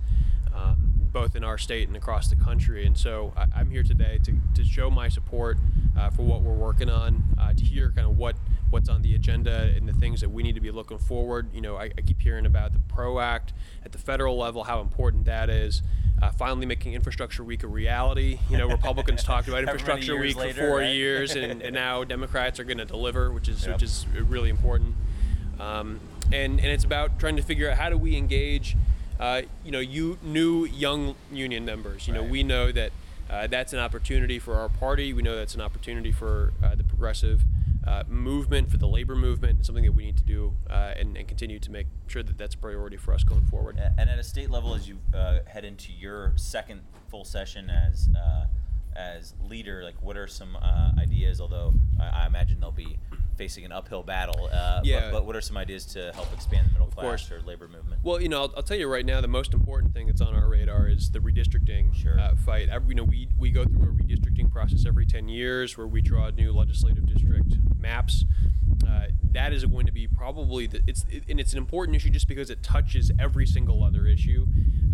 Um, 0.55 0.95
both 1.13 1.37
in 1.37 1.45
our 1.45 1.59
state 1.59 1.89
and 1.89 1.97
across 1.97 2.29
the 2.29 2.37
country. 2.37 2.87
And 2.87 2.97
so 2.97 3.35
I, 3.37 3.61
am 3.61 3.71
here 3.71 3.83
today 3.83 4.19
to, 4.25 4.35
to 4.55 4.65
show 4.65 4.91
my 4.91 5.09
support 5.09 5.59
uh, 5.99 6.09
for 6.11 6.23
what 6.23 6.41
we're 6.41 6.55
working 6.55 6.89
on, 6.89 7.23
uh, 7.39 7.53
to 7.53 7.63
hear 7.63 7.93
kind 7.93 8.07
of 8.07 8.17
what 8.17 8.37
what's 8.73 8.89
on 8.89 9.03
the 9.03 9.15
agenda 9.15 9.73
and 9.77 9.89
the 9.89 9.93
things 9.93 10.21
that 10.23 10.31
we 10.31 10.43
need 10.43 10.55
to 10.55 10.61
be 10.61 10.71
looking 10.71 10.99
forward. 10.99 11.49
You 11.53 11.61
know, 11.61 11.77
I, 11.77 11.91
I 11.97 12.01
keep 12.01 12.21
hearing 12.21 12.47
about 12.47 12.73
the 12.73 12.79
PRO 12.81 13.21
Act 13.21 13.53
at 13.85 13.93
the 13.93 13.99
federal 13.99 14.37
level, 14.37 14.65
how 14.65 14.81
important 14.81 15.27
that 15.27 15.51
is. 15.51 15.83
Uh, 16.21 16.31
finally 16.31 16.67
making 16.67 16.95
infrastructure 16.95 17.43
week 17.43 17.65
a 17.65 17.67
reality. 17.67 18.39
You 18.49 18.57
know, 18.57 18.69
Republicans 18.69 19.25
talked 19.25 19.49
about 19.49 19.63
infrastructure 19.65 20.17
week 20.17 20.37
later, 20.37 20.61
for 20.61 20.69
four 20.69 20.79
right? 20.79 20.95
years, 20.95 21.35
and, 21.35 21.61
and, 21.61 21.75
now 21.75 22.05
Democrats 22.17 22.61
are 22.61 22.65
going 22.65 22.79
to 22.79 22.85
deliver, 22.85 23.33
which 23.33 23.49
is 23.49 23.67
yep. 23.67 23.75
which 23.75 23.83
is 23.83 24.07
really 24.29 24.49
important. 24.49 24.95
Um, 25.59 25.99
and 26.27 26.61
and 26.61 26.69
it's 26.69 26.85
about 26.85 27.19
trying 27.19 27.35
to 27.37 27.43
figure 27.43 27.69
out 27.69 27.77
how 27.77 27.91
do 27.91 27.99
we 27.99 28.17
engage 28.17 28.77
uh, 29.23 29.43
you 29.65 29.71
know, 29.71 29.79
you 29.79 30.19
new 30.21 30.65
young 30.65 31.15
union 31.31 31.65
members. 31.65 32.09
You 32.09 32.15
know, 32.15 32.25
we 32.25 32.43
know 32.43 32.73
that 32.73 32.91
uh, 33.31 33.47
that's 33.47 33.73
an 33.73 33.79
opportunity 33.79 34.41
for 34.41 34.57
our 34.57 34.69
party. 34.69 35.13
We 35.13 35.23
know 35.23 35.37
that's 35.37 35.55
an 35.55 35.61
opportunity 35.61 36.11
for 36.11 36.53
uh, 36.63 36.75
the 36.75 36.83
progressive 36.83 37.43
uh, 37.87 38.05
movement, 38.09 38.71
for 38.71 38.77
the 38.77 38.87
labor 38.87 39.15
movement. 39.15 39.61
is 39.61 39.67
something 39.67 39.85
that 39.85 39.93
we 39.93 40.05
need 40.05 40.17
to 40.17 40.25
do 40.25 40.55
uh, 40.71 40.95
and, 40.97 41.17
and, 41.17 41.27
continue 41.27 41.59
to 41.59 41.71
make 41.71 41.87
sure 42.07 42.23
that 42.23 42.39
that's 42.39 42.55
a 42.55 42.59
priority 42.59 42.97
for 42.97 43.13
us 43.15 43.25
going 43.25 43.45
forward. 43.47 43.81
And 43.99 44.09
at 44.09 44.19
a 44.19 44.23
state 44.23 44.51
level, 44.51 44.75
as 44.75 44.89
you 44.89 44.99
head 45.47 45.65
into 45.65 45.93
your 45.93 46.33
second 46.37 46.83
full 47.09 47.25
session 47.25 47.71
as 47.71 48.09
as 48.95 49.33
leader, 49.49 49.83
like 49.83 50.01
what 50.03 50.17
are 50.17 50.27
some 50.27 50.57
ideas? 50.99 51.41
Although 51.41 51.73
I, 52.01 52.25
I 52.25 52.27
imagine 52.27 52.61
they'll 52.61 52.71
be 52.71 52.99
facing 53.37 53.65
an 53.65 53.73
uphill 53.73 54.03
battle. 54.03 54.49
Uh, 54.53 54.81
yeah. 54.85 55.01
But, 55.01 55.13
but, 55.13 55.27
what 55.27 55.37
are 55.37 55.41
some 55.41 55.57
ideas 55.57 55.85
to 55.87 56.13
help 56.15 56.33
expand 56.33 56.69
the 56.69 56.73
middle 56.73 56.89
class 56.89 57.31
or 57.31 57.41
labor 57.43 57.69
movement? 57.69 58.01
Well, 58.03 58.21
you 58.21 58.29
know, 58.29 58.43
I'll, 58.43 58.53
I'll, 58.57 58.63
tell 58.63 58.77
you 58.77 58.89
right 58.89 59.05
now, 59.05 59.21
the 59.21 59.29
most 59.29 59.55
important 59.55 59.95
thing 59.95 60.07
that's 60.07 60.21
on 60.21 60.35
our 60.35 60.49
radar 60.49 60.89
is 60.89 61.11
the 61.11 61.19
redistricting 61.19 61.95
sure. 61.95 62.19
uh, 62.19 62.37
fight. 62.37 62.69
Every, 62.69 62.91
you 62.91 62.95
know, 62.95 63.05
we, 63.05 63.29
we 63.39 63.51
go 63.51 63.65
through 63.65 63.83
a 63.83 63.93
redistricting 63.93 64.51
process 64.51 64.85
every 64.87 65.07
10 65.07 65.29
years 65.29 65.77
where 65.77 65.87
we 65.87 66.03
draw 66.03 66.27
a 66.27 66.33
new 66.33 66.53
legislative 66.53 67.07
district 67.07 67.55
maps. 67.83 68.25
Uh, 68.89 69.07
that 69.33 69.53
is 69.53 69.65
going 69.65 69.87
to 69.87 69.93
be 69.93 70.07
probably 70.07 70.67
the, 70.67 70.81
it's 70.87 71.05
it, 71.11 71.25
and 71.29 71.39
it's 71.39 71.53
an 71.53 71.59
important 71.59 71.97
issue 71.97 72.11
just 72.11 72.29
because 72.29 72.49
it 72.51 72.63
touches 72.63 73.11
every 73.19 73.47
single 73.47 73.85
other 73.85 74.07
issue. 74.07 74.47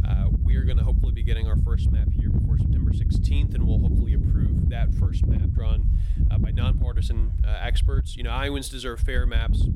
Uh, 0.07 0.28
we 0.42 0.57
are 0.57 0.64
going 0.64 0.78
to 0.78 0.85
hopefully 0.85 1.12
be 1.12 1.23
getting 1.23 1.47
our 1.47 1.57
first 1.57 1.90
map 1.90 2.09
here 2.18 2.30
before 2.30 2.57
September 2.57 2.90
16th, 2.90 3.54
and 3.54 3.66
we'll 3.66 3.78
hopefully 3.78 4.14
approve 4.14 4.68
that 4.71 4.95
first 4.95 5.26
map 5.26 5.50
drawn 5.50 5.87
uh, 6.30 6.38
by 6.38 6.50
nonpartisan 6.50 7.33
uh, 7.47 7.50
experts. 7.61 8.16
You 8.16 8.23
know, 8.23 8.30
Iowans 8.30 8.68
deserve 8.68 9.00
fair 9.00 9.26
maps 9.26 9.66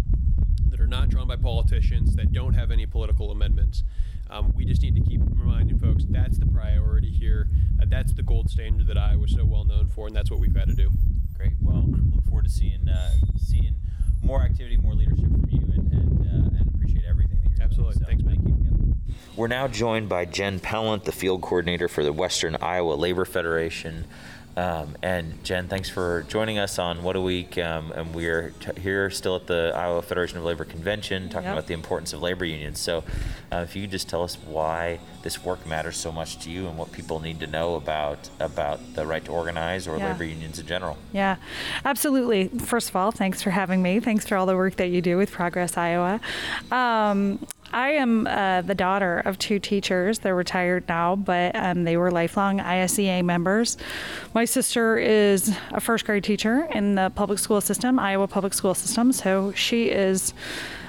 that 0.69 0.81
are 0.81 0.87
not 0.87 1.11
drawn 1.11 1.29
by 1.29 1.37
politicians 1.37 2.17
that 2.17 2.33
don't 2.33 2.55
have 2.55 2.71
any 2.71 2.87
political 2.87 3.31
amendments. 3.31 3.85
Um, 4.31 4.53
we 4.57 4.65
just 4.65 4.81
need 4.81 4.95
to 4.95 5.03
keep 5.03 5.21
reminding 5.21 5.79
folks 5.79 6.05
that's 6.09 6.39
the 6.39 6.47
priority 6.47 7.11
here. 7.11 7.49
Uh, 7.81 7.85
that's 7.87 8.15
the 8.15 8.23
gold 8.23 8.49
standard 8.49 8.87
that 8.87 8.97
Iowa 8.97 9.25
is 9.25 9.35
so 9.35 9.45
well 9.45 9.65
known 9.65 9.89
for, 9.89 10.07
and 10.07 10.17
that's 10.17 10.31
what 10.31 10.41
we've 10.41 10.55
got 10.55 10.69
to 10.69 10.75
do. 10.75 10.91
Great. 11.43 11.55
Well, 11.61 11.85
look 12.15 12.25
forward 12.27 12.45
to 12.45 12.51
seeing 12.51 12.89
uh, 12.89 13.11
seeing 13.37 13.75
more 14.23 14.43
activity, 14.43 14.77
more 14.77 14.95
leadership 14.95 15.25
from 15.25 15.45
you, 15.51 15.59
and 15.73 15.93
and, 15.93 16.21
uh, 16.21 16.59
and 16.59 16.69
appreciate 16.73 17.05
everything 17.05 17.39
that 17.43 17.51
you're 17.51 17.63
Absolutely. 17.63 17.95
doing. 17.97 18.13
Absolutely. 18.13 18.35
So, 18.45 18.47
thank 18.47 18.47
you. 18.47 18.95
We're 19.35 19.49
now 19.49 19.67
joined 19.67 20.09
by 20.09 20.25
Jen 20.27 20.61
Pellant, 20.61 21.03
the 21.03 21.11
field 21.11 21.43
coordinator 21.43 21.89
for 21.89 22.05
the 22.05 22.13
Western 22.13 22.57
Iowa 22.61 22.95
Labor 22.95 23.25
Federation. 23.25 24.05
Um, 24.57 24.97
and 25.03 25.43
Jen, 25.45 25.69
thanks 25.69 25.89
for 25.89 26.25
joining 26.29 26.59
us 26.59 26.79
on 26.79 27.03
What 27.03 27.17
a 27.17 27.21
Week. 27.21 27.57
Um, 27.59 27.93
and 27.93 28.15
we're 28.15 28.53
t- 28.61 28.81
here 28.81 29.11
still 29.11 29.37
at 29.37 29.47
the 29.47 29.73
Iowa 29.75 30.03
Federation 30.03 30.39
of 30.39 30.45
Labor 30.45 30.65
Convention 30.65 31.29
talking 31.29 31.45
yep. 31.45 31.55
about 31.55 31.67
the 31.67 31.75
importance 31.75 32.13
of 32.13 32.21
labor 32.21 32.45
unions. 32.45 32.79
So, 32.79 33.05
uh, 33.51 33.65
if 33.65 33.75
you 33.75 33.83
could 33.83 33.91
just 33.91 34.09
tell 34.09 34.23
us 34.23 34.37
why 34.37 35.01
this 35.23 35.45
work 35.45 35.67
matters 35.67 35.97
so 35.97 36.13
much 36.13 36.39
to 36.41 36.51
you 36.51 36.67
and 36.67 36.77
what 36.77 36.93
people 36.93 37.21
need 37.21 37.41
to 37.41 37.47
know 37.47 37.77
about 37.77 38.29
about 38.41 38.81
the 38.95 39.07
right 39.07 39.25
to 39.25 39.31
organize 39.31 39.87
or 39.87 39.97
yeah. 39.97 40.13
labor 40.13 40.25
unions 40.25 40.59
in 40.59 40.67
general. 40.67 40.99
Yeah, 41.13 41.37
absolutely. 41.85 42.49
First 42.49 42.91
of 42.91 42.97
all, 42.97 43.11
thanks 43.11 43.43
for 43.43 43.51
having 43.51 43.83
me. 43.83 44.01
Thanks 44.01 44.27
for 44.27 44.37
all 44.37 44.47
the 44.47 44.57
work 44.57 44.77
that 44.77 44.89
you 44.89 45.01
do 45.01 45.17
with 45.17 45.31
Progress 45.31 45.77
Iowa. 45.77 46.21
Um, 46.71 47.47
I 47.73 47.91
am 47.93 48.27
uh, 48.27 48.63
the 48.63 48.75
daughter 48.75 49.21
of 49.25 49.39
two 49.39 49.59
teachers. 49.59 50.19
They're 50.19 50.35
retired 50.35 50.85
now, 50.89 51.17
but 51.17 51.57
um, 51.57 51.85
they 51.85 51.97
were 51.97 52.11
lifelong 52.11 52.59
ISEA 52.59 53.25
members. 53.25 53.79
My 54.35 54.45
sister 54.45 54.99
is 54.99 55.57
a 55.71 55.81
first 55.81 56.05
grade 56.05 56.25
teacher 56.25 56.69
in 56.73 56.97
the 56.97 57.11
public 57.15 57.39
school 57.39 57.61
system, 57.61 57.99
Iowa 57.99 58.29
public 58.29 58.53
school 58.53 58.75
system, 58.75 59.13
so 59.13 59.53
she 59.53 59.89
is 59.89 60.35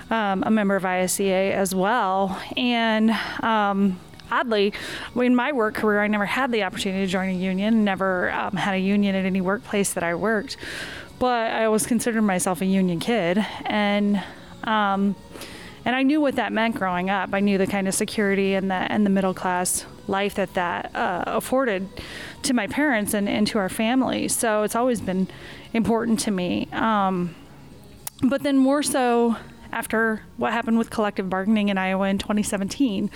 um, 0.09 0.43
a 0.45 0.51
member 0.51 0.75
of 0.75 0.83
ISEA 0.83 1.53
as 1.53 1.73
well. 1.73 2.39
And 2.57 3.11
um, 3.41 3.99
oddly, 4.29 4.73
in 5.15 5.35
my 5.35 5.53
work 5.53 5.75
career, 5.75 6.01
I 6.01 6.07
never 6.07 6.25
had 6.25 6.51
the 6.51 6.63
opportunity 6.63 7.05
to 7.05 7.11
join 7.11 7.29
a 7.29 7.33
union, 7.33 7.85
never 7.85 8.31
um, 8.31 8.57
had 8.57 8.75
a 8.75 8.79
union 8.79 9.15
at 9.15 9.25
any 9.25 9.41
workplace 9.41 9.93
that 9.93 10.03
I 10.03 10.15
worked, 10.15 10.57
but 11.17 11.51
I 11.51 11.63
always 11.63 11.85
considered 11.85 12.23
myself 12.23 12.61
a 12.61 12.65
union 12.65 12.99
kid. 12.99 13.43
And 13.65 14.21
um, 14.65 15.15
and 15.85 15.95
I 15.95 16.03
knew 16.03 16.21
what 16.21 16.35
that 16.35 16.53
meant 16.53 16.75
growing 16.75 17.09
up. 17.09 17.29
I 17.33 17.39
knew 17.39 17.57
the 17.57 17.67
kind 17.67 17.87
of 17.87 17.93
security 17.93 18.53
and 18.53 18.69
the 18.69 18.75
and 18.75 19.05
the 19.05 19.09
middle 19.09 19.33
class 19.33 19.85
life 20.07 20.35
that 20.35 20.53
that 20.53 20.95
uh, 20.95 21.23
afforded 21.27 21.87
to 22.43 22.53
my 22.53 22.67
parents 22.67 23.13
and, 23.13 23.27
and 23.27 23.47
to 23.47 23.57
our 23.57 23.69
family. 23.69 24.27
So 24.27 24.63
it's 24.63 24.75
always 24.75 25.01
been 25.01 25.27
important 25.73 26.19
to 26.21 26.31
me. 26.31 26.67
Um, 26.71 27.35
but 28.21 28.43
then 28.43 28.57
more 28.57 28.83
so 28.83 29.37
after 29.73 30.21
what 30.37 30.53
happened 30.53 30.77
with 30.77 30.89
collective 30.89 31.29
bargaining 31.29 31.69
in 31.69 31.77
Iowa 31.77 32.07
in 32.07 32.19
2017. 32.19 33.09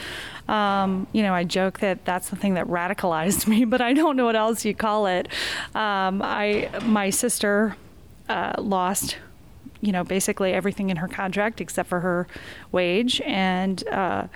Um, 0.48 1.06
you 1.14 1.22
know, 1.22 1.34
I 1.34 1.44
joke 1.44 1.80
that 1.80 2.04
that's 2.04 2.30
the 2.30 2.36
thing 2.36 2.56
that 2.56 2.66
radicalized 2.66 3.48
me, 3.48 3.64
but 3.64 3.80
I 3.80 3.94
don't 3.94 4.18
know 4.18 4.26
what 4.26 4.36
else 4.36 4.66
you 4.66 4.74
call 4.74 5.06
it. 5.06 5.28
Um, 5.76 6.22
I 6.24 6.70
my 6.84 7.12
sister 7.12 7.78
uh, 8.28 8.54
lost 8.58 9.18
you 9.82 9.92
know, 9.92 10.04
basically 10.04 10.54
everything 10.54 10.90
in 10.90 10.98
her 10.98 11.08
contract 11.08 11.62
except 11.62 11.90
for 11.90 12.00
her 12.00 12.28
wage. 12.72 13.22
And 13.22 13.88
uh, 13.90 14.28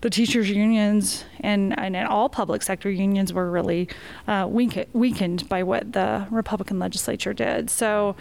the 0.00 0.10
teachers' 0.10 0.50
unions 0.50 1.24
and, 1.40 1.78
and 1.78 1.96
all 1.96 2.28
public 2.28 2.62
sector 2.62 2.90
unions 2.90 3.32
were 3.32 3.50
really 3.50 3.88
uh, 4.28 4.46
weak, 4.48 4.88
weakened 4.92 5.48
by 5.48 5.62
what 5.62 5.92
the 5.92 6.26
Republican 6.30 6.78
legislature 6.78 7.32
did. 7.32 7.70
So, 7.70 8.16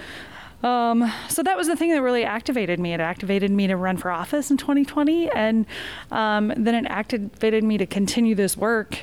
um, 0.64 1.12
so 1.30 1.44
that 1.44 1.58
was 1.58 1.68
the 1.68 1.76
thing 1.76 1.92
that 1.92 2.02
really 2.02 2.24
activated 2.24 2.80
me. 2.80 2.94
It 2.94 3.00
activated 3.00 3.52
me 3.52 3.68
to 3.68 3.76
run 3.76 3.98
for 3.98 4.10
office 4.10 4.50
in 4.50 4.58
2020, 4.58 5.30
and 5.32 5.66
um, 6.12 6.52
then 6.58 6.74
it 6.74 6.88
activated 6.90 7.64
me 7.64 7.78
to 7.78 7.86
continue 7.86 8.34
this 8.34 8.58
work 8.58 9.00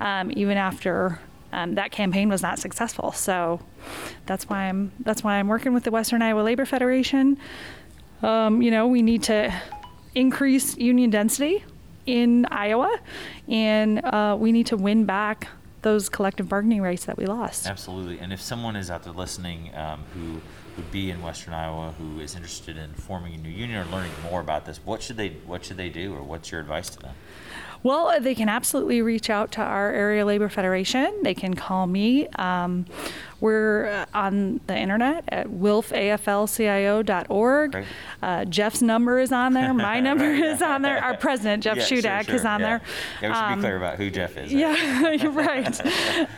um, 0.00 0.32
even 0.34 0.56
after 0.56 1.20
um, 1.54 1.76
that 1.76 1.92
campaign 1.92 2.28
was 2.28 2.42
not 2.42 2.58
successful. 2.58 3.12
So 3.12 3.60
that's 4.26 4.48
why 4.48 4.64
I'm 4.64 4.92
that's 5.00 5.22
why 5.22 5.36
I'm 5.36 5.48
working 5.48 5.72
with 5.72 5.84
the 5.84 5.90
Western 5.90 6.20
Iowa 6.20 6.40
Labor 6.40 6.66
Federation. 6.66 7.38
Um, 8.22 8.60
you 8.60 8.70
know, 8.70 8.88
we 8.88 9.02
need 9.02 9.22
to 9.24 9.54
increase 10.14 10.76
union 10.76 11.10
density 11.10 11.64
in 12.06 12.46
Iowa, 12.46 12.98
and 13.48 14.04
uh, 14.04 14.36
we 14.38 14.52
need 14.52 14.66
to 14.66 14.76
win 14.76 15.04
back 15.04 15.48
those 15.82 16.08
collective 16.08 16.48
bargaining 16.48 16.82
rights 16.82 17.04
that 17.04 17.16
we 17.16 17.26
lost. 17.26 17.66
Absolutely. 17.66 18.18
And 18.18 18.32
if 18.32 18.40
someone 18.40 18.74
is 18.74 18.90
out 18.90 19.04
there 19.04 19.12
listening 19.12 19.70
um, 19.76 20.02
who 20.14 20.40
would 20.76 20.90
be 20.90 21.10
in 21.10 21.22
Western 21.22 21.54
Iowa 21.54 21.92
who 21.98 22.18
is 22.20 22.34
interested 22.34 22.76
in 22.76 22.94
forming 22.94 23.34
a 23.34 23.36
new 23.36 23.50
union 23.50 23.78
or 23.78 23.90
learning 23.90 24.12
more 24.30 24.40
about 24.40 24.64
this, 24.64 24.80
what 24.84 25.02
should 25.02 25.16
they 25.16 25.28
what 25.46 25.64
should 25.64 25.76
they 25.76 25.88
do, 25.88 26.14
or 26.14 26.22
what's 26.22 26.50
your 26.50 26.60
advice 26.60 26.90
to 26.90 26.98
them? 26.98 27.14
Well, 27.84 28.18
they 28.18 28.34
can 28.34 28.48
absolutely 28.48 29.02
reach 29.02 29.28
out 29.28 29.52
to 29.52 29.60
our 29.60 29.92
area 29.92 30.24
labor 30.24 30.48
federation. 30.48 31.20
They 31.22 31.34
can 31.34 31.52
call 31.52 31.86
me. 31.86 32.26
Um, 32.30 32.86
we're 33.44 33.86
uh, 33.88 34.06
on 34.14 34.60
the 34.68 34.74
internet 34.74 35.24
at 35.28 35.48
wilfaflcio.org. 35.48 37.84
Uh, 38.22 38.46
Jeff's 38.46 38.80
number 38.80 39.18
is 39.18 39.32
on 39.32 39.52
there. 39.52 39.74
My 39.74 40.00
number 40.08 40.30
right, 40.30 40.42
is 40.42 40.62
on 40.62 40.80
there. 40.80 40.96
Our 40.96 41.18
president, 41.18 41.62
Jeff 41.62 41.76
yeah, 41.76 41.82
Shudak, 41.82 42.22
sure, 42.22 42.24
sure. 42.24 42.34
is 42.36 42.46
on 42.46 42.60
yeah. 42.60 42.66
there. 42.66 42.80
Yeah, 43.20 43.28
we 43.28 43.34
should 43.34 43.42
um, 43.42 43.54
be 43.56 43.60
clear 43.60 43.76
about 43.76 43.98
who 43.98 44.08
Jeff 44.08 44.38
is. 44.38 44.50
Yeah, 44.50 45.10
you're 45.12 45.30
right. 45.30 45.78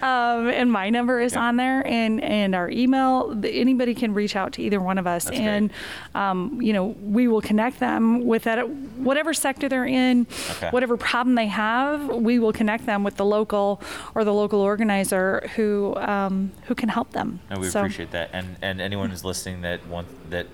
um, 0.02 0.48
and 0.48 0.72
my 0.72 0.90
number 0.90 1.20
is 1.20 1.36
on 1.36 1.54
there, 1.54 1.86
and 1.86 2.20
and 2.25 2.56
our 2.56 2.68
email. 2.68 3.40
Anybody 3.44 3.94
can 3.94 4.12
reach 4.12 4.34
out 4.34 4.54
to 4.54 4.62
either 4.62 4.80
one 4.80 4.98
of 4.98 5.06
us, 5.06 5.26
That's 5.26 5.36
and 5.36 5.70
um, 6.16 6.60
you 6.60 6.72
know 6.72 6.96
we 7.00 7.28
will 7.28 7.40
connect 7.40 7.78
them 7.78 8.26
with 8.26 8.42
that 8.44 8.68
whatever 8.68 9.32
sector 9.32 9.68
they're 9.68 9.86
in, 9.86 10.26
okay. 10.50 10.70
whatever 10.70 10.96
problem 10.96 11.36
they 11.36 11.46
have. 11.46 12.08
We 12.08 12.40
will 12.40 12.52
connect 12.52 12.84
them 12.84 13.04
with 13.04 13.16
the 13.16 13.25
local 13.25 13.80
or 14.16 14.25
the 14.25 14.34
local 14.34 14.60
organizer 14.60 15.48
who 15.54 15.94
um, 15.98 16.50
who 16.64 16.75
can 16.75 16.95
help 16.96 17.12
them. 17.12 17.40
No, 17.50 17.60
we 17.60 17.68
so. 17.68 17.80
appreciate 17.80 18.12
that, 18.12 18.30
and 18.32 18.56
and 18.62 18.80
anyone 18.80 19.10
who's 19.10 19.22
listening 19.22 19.60
that 19.60 19.86
want 19.86 20.08
that 20.30 20.46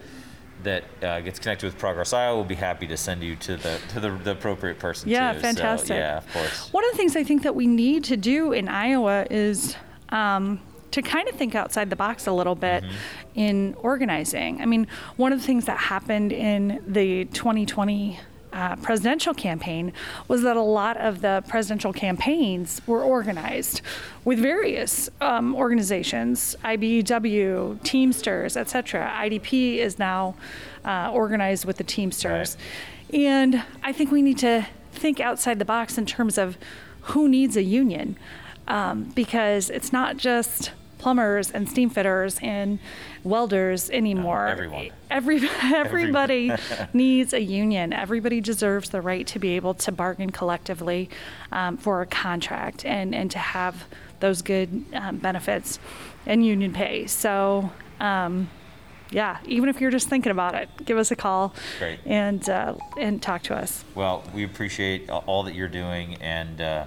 that 0.64 0.84
uh, 1.00 1.20
gets 1.20 1.38
connected 1.38 1.66
with 1.66 1.78
Progress 1.78 2.12
Iowa 2.12 2.36
will 2.36 2.44
be 2.56 2.56
happy 2.56 2.88
to 2.88 2.96
send 2.96 3.22
you 3.22 3.36
to 3.36 3.56
the 3.56 3.78
to 3.90 4.00
the, 4.00 4.10
the 4.10 4.32
appropriate 4.32 4.80
person. 4.80 5.08
Yeah, 5.08 5.34
too. 5.34 5.40
fantastic. 5.40 5.88
So, 5.88 5.94
yeah, 5.94 6.18
of 6.18 6.32
course. 6.32 6.72
One 6.72 6.84
of 6.84 6.90
the 6.90 6.96
things 6.96 7.14
I 7.14 7.22
think 7.22 7.44
that 7.44 7.54
we 7.54 7.68
need 7.68 8.02
to 8.04 8.16
do 8.16 8.52
in 8.52 8.68
Iowa 8.68 9.26
is. 9.30 9.76
Um, 10.08 10.60
to 10.90 11.00
kind 11.00 11.26
of 11.26 11.34
think 11.36 11.54
outside 11.54 11.88
the 11.88 11.96
box 11.96 12.26
a 12.26 12.32
little 12.32 12.54
bit 12.54 12.84
mm-hmm. 12.84 12.94
in 13.34 13.74
organizing. 13.80 14.60
I 14.60 14.66
mean, 14.66 14.86
one 15.16 15.32
of 15.32 15.40
the 15.40 15.46
things 15.46 15.64
that 15.64 15.78
happened 15.78 16.32
in 16.32 16.84
the 16.86 17.24
2020 17.32 18.20
uh, 18.52 18.76
presidential 18.76 19.34
campaign 19.34 19.92
was 20.28 20.42
that 20.42 20.56
a 20.56 20.62
lot 20.62 20.96
of 20.96 21.20
the 21.22 21.42
presidential 21.48 21.92
campaigns 21.92 22.80
were 22.86 23.02
organized 23.02 23.80
with 24.24 24.38
various 24.38 25.08
um, 25.20 25.54
organizations, 25.54 26.54
IBEW, 26.64 27.82
Teamsters, 27.82 28.56
etc. 28.56 29.10
IDP 29.16 29.78
is 29.78 29.98
now 29.98 30.34
uh, 30.84 31.10
organized 31.12 31.64
with 31.64 31.78
the 31.78 31.84
Teamsters. 31.84 32.56
Right. 33.10 33.20
And 33.20 33.64
I 33.82 33.92
think 33.92 34.10
we 34.10 34.22
need 34.22 34.38
to 34.38 34.66
think 34.92 35.20
outside 35.20 35.58
the 35.58 35.64
box 35.64 35.98
in 35.98 36.06
terms 36.06 36.38
of 36.38 36.56
who 37.02 37.28
needs 37.28 37.56
a 37.56 37.62
union 37.62 38.16
um, 38.68 39.04
because 39.14 39.70
it's 39.70 39.92
not 39.92 40.16
just 40.16 40.72
plumbers 41.02 41.50
and 41.50 41.68
steam 41.68 41.90
fitters 41.90 42.38
and 42.40 42.78
welders 43.24 43.90
anymore. 43.90 44.46
No, 44.46 44.52
everyone. 44.52 44.90
Every, 45.10 45.40
everybody 45.62 46.52
needs 46.92 47.32
a 47.32 47.42
union. 47.42 47.92
Everybody 47.92 48.40
deserves 48.40 48.90
the 48.90 49.00
right 49.00 49.26
to 49.26 49.40
be 49.40 49.56
able 49.56 49.74
to 49.74 49.90
bargain 49.90 50.30
collectively 50.30 51.10
um, 51.50 51.76
for 51.76 52.02
a 52.02 52.06
contract 52.06 52.84
and, 52.86 53.14
and 53.14 53.30
to 53.32 53.38
have 53.38 53.84
those 54.20 54.42
good 54.42 54.84
um, 54.94 55.16
benefits 55.16 55.80
and 56.24 56.46
union 56.46 56.72
pay. 56.72 57.06
So, 57.08 57.72
um, 57.98 58.48
yeah, 59.10 59.38
even 59.44 59.68
if 59.68 59.80
you're 59.80 59.90
just 59.90 60.08
thinking 60.08 60.30
about 60.30 60.54
it, 60.54 60.68
give 60.84 60.98
us 60.98 61.10
a 61.10 61.16
call 61.16 61.52
Great. 61.80 61.98
and 62.06 62.48
uh, 62.48 62.76
and 62.96 63.20
talk 63.20 63.42
to 63.42 63.54
us. 63.54 63.84
Well, 63.94 64.22
we 64.32 64.44
appreciate 64.44 65.10
all 65.10 65.42
that 65.42 65.54
you're 65.56 65.68
doing 65.68 66.14
and. 66.22 66.60
Uh, 66.60 66.84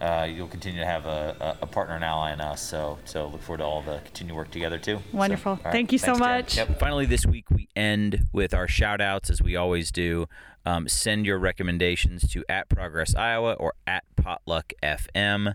uh, 0.00 0.28
you'll 0.30 0.48
continue 0.48 0.80
to 0.80 0.86
have 0.86 1.06
a, 1.06 1.56
a, 1.62 1.66
partner 1.66 1.94
and 1.94 2.04
ally 2.04 2.32
in 2.32 2.40
us. 2.40 2.60
So, 2.60 2.98
so 3.04 3.28
look 3.28 3.40
forward 3.42 3.58
to 3.58 3.64
all 3.64 3.80
the 3.80 4.00
continued 4.04 4.36
work 4.36 4.50
together 4.50 4.78
too. 4.78 5.00
Wonderful. 5.12 5.56
So, 5.56 5.62
right. 5.64 5.72
Thank 5.72 5.92
you 5.92 5.98
Thanks, 5.98 6.18
so 6.18 6.22
much. 6.22 6.56
Yep. 6.56 6.78
Finally, 6.78 7.06
this 7.06 7.24
week 7.24 7.50
we 7.50 7.68
end 7.74 8.26
with 8.32 8.52
our 8.52 8.68
shout 8.68 9.00
outs 9.00 9.30
as 9.30 9.40
we 9.40 9.56
always 9.56 9.90
do. 9.90 10.26
Um, 10.66 10.88
send 10.88 11.24
your 11.24 11.38
recommendations 11.38 12.28
to 12.32 12.44
at 12.48 12.68
Progress 12.68 13.14
Iowa 13.14 13.54
or 13.54 13.74
at 13.86 14.04
Potluck 14.16 14.72
FM. 14.82 15.54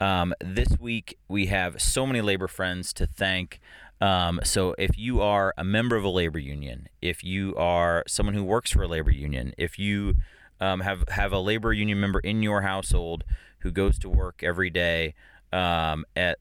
Um, 0.00 0.34
this 0.40 0.68
week 0.78 1.18
we 1.28 1.46
have 1.46 1.80
so 1.82 2.06
many 2.06 2.20
labor 2.20 2.46
friends 2.46 2.92
to 2.94 3.06
thank. 3.06 3.60
Um, 4.00 4.40
so 4.44 4.74
if 4.78 4.98
you 4.98 5.20
are 5.20 5.52
a 5.58 5.64
member 5.64 5.96
of 5.96 6.04
a 6.04 6.08
labor 6.08 6.38
union, 6.38 6.88
if 7.02 7.24
you 7.24 7.54
are 7.56 8.04
someone 8.06 8.34
who 8.34 8.44
works 8.44 8.70
for 8.70 8.82
a 8.82 8.88
labor 8.88 9.10
union, 9.10 9.52
if 9.58 9.78
you 9.78 10.14
um, 10.60 10.80
have 10.80 11.04
have 11.08 11.32
a 11.32 11.38
labor 11.38 11.72
union 11.72 12.00
member 12.00 12.20
in 12.20 12.42
your 12.42 12.62
household 12.62 13.24
who 13.60 13.70
goes 13.70 13.98
to 14.00 14.08
work 14.08 14.42
every 14.42 14.70
day. 14.70 15.14
Um, 15.52 16.04
at, 16.14 16.38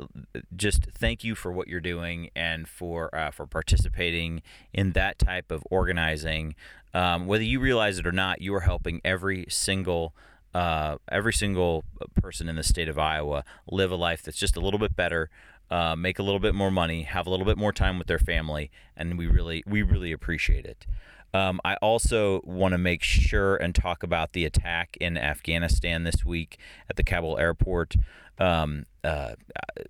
just 0.55 0.85
thank 0.91 1.23
you 1.23 1.33
for 1.33 1.51
what 1.51 1.67
you're 1.67 1.79
doing 1.79 2.29
and 2.35 2.67
for 2.67 3.13
uh, 3.15 3.31
for 3.31 3.47
participating 3.47 4.43
in 4.71 4.91
that 4.91 5.17
type 5.17 5.51
of 5.51 5.63
organizing. 5.71 6.55
Um, 6.93 7.25
whether 7.25 7.43
you 7.43 7.59
realize 7.59 7.97
it 7.97 8.05
or 8.05 8.11
not, 8.11 8.41
you 8.41 8.53
are 8.53 8.61
helping 8.61 9.01
every 9.03 9.45
single 9.49 10.13
uh, 10.53 10.97
every 11.11 11.33
single 11.33 11.83
person 12.21 12.49
in 12.49 12.55
the 12.55 12.63
state 12.63 12.89
of 12.89 12.97
Iowa 12.97 13.43
live 13.69 13.91
a 13.91 13.95
life 13.95 14.21
that's 14.23 14.37
just 14.37 14.57
a 14.57 14.59
little 14.59 14.79
bit 14.79 14.95
better, 14.95 15.29
uh, 15.69 15.95
make 15.95 16.19
a 16.19 16.23
little 16.23 16.39
bit 16.39 16.55
more 16.55 16.71
money, 16.71 17.03
have 17.03 17.27
a 17.27 17.29
little 17.29 17.45
bit 17.45 17.57
more 17.57 17.71
time 17.71 17.97
with 17.97 18.07
their 18.07 18.19
family, 18.19 18.71
and 18.95 19.17
we 19.17 19.27
really 19.27 19.63
we 19.67 19.81
really 19.81 20.11
appreciate 20.11 20.65
it. 20.65 20.85
Um, 21.33 21.61
I 21.63 21.75
also 21.75 22.41
want 22.43 22.71
to 22.73 22.77
make 22.77 23.03
sure 23.03 23.55
and 23.55 23.75
talk 23.75 24.03
about 24.03 24.33
the 24.33 24.45
attack 24.45 24.97
in 24.99 25.17
Afghanistan 25.17 26.03
this 26.03 26.25
week 26.25 26.57
at 26.89 26.95
the 26.95 27.03
Kabul 27.03 27.37
airport. 27.37 27.95
Um, 28.39 28.85
uh, 29.03 29.35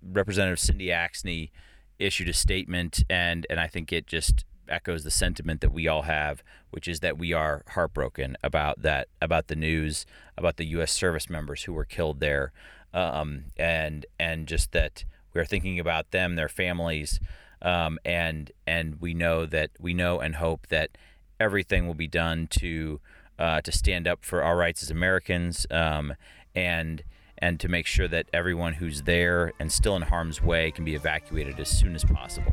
Representative 0.02 0.58
Cindy 0.58 0.88
Axne 0.88 1.50
issued 1.98 2.28
a 2.28 2.32
statement, 2.32 3.04
and 3.08 3.46
and 3.48 3.60
I 3.60 3.68
think 3.68 3.92
it 3.92 4.06
just 4.06 4.44
echoes 4.68 5.02
the 5.04 5.10
sentiment 5.10 5.60
that 5.60 5.72
we 5.72 5.88
all 5.88 6.02
have, 6.02 6.42
which 6.70 6.86
is 6.86 7.00
that 7.00 7.18
we 7.18 7.32
are 7.32 7.62
heartbroken 7.68 8.36
about 8.42 8.82
that, 8.82 9.08
about 9.20 9.48
the 9.48 9.56
news, 9.56 10.06
about 10.36 10.56
the 10.56 10.66
U.S. 10.66 10.92
service 10.92 11.28
members 11.28 11.64
who 11.64 11.72
were 11.72 11.84
killed 11.84 12.20
there, 12.20 12.52
um, 12.94 13.44
and 13.56 14.06
and 14.18 14.46
just 14.46 14.72
that 14.72 15.04
we 15.32 15.40
are 15.40 15.46
thinking 15.46 15.78
about 15.78 16.10
them, 16.10 16.36
their 16.36 16.48
families, 16.48 17.20
um, 17.62 17.98
and 18.04 18.50
and 18.66 19.00
we 19.00 19.14
know 19.14 19.46
that 19.46 19.70
we 19.78 19.94
know 19.94 20.20
and 20.20 20.36
hope 20.36 20.66
that 20.68 20.96
everything 21.40 21.86
will 21.86 21.94
be 21.94 22.06
done 22.06 22.46
to 22.48 23.00
uh, 23.38 23.60
to 23.62 23.72
stand 23.72 24.06
up 24.06 24.22
for 24.22 24.42
our 24.42 24.56
rights 24.56 24.82
as 24.82 24.90
Americans 24.90 25.66
um, 25.70 26.14
and 26.54 27.02
and 27.38 27.58
to 27.58 27.68
make 27.68 27.86
sure 27.86 28.06
that 28.06 28.26
everyone 28.34 28.74
who's 28.74 29.02
there 29.02 29.52
and 29.58 29.72
still 29.72 29.96
in 29.96 30.02
harm's 30.02 30.42
way 30.42 30.70
can 30.70 30.84
be 30.84 30.94
evacuated 30.94 31.58
as 31.58 31.68
soon 31.68 31.94
as 31.94 32.04
possible. 32.04 32.52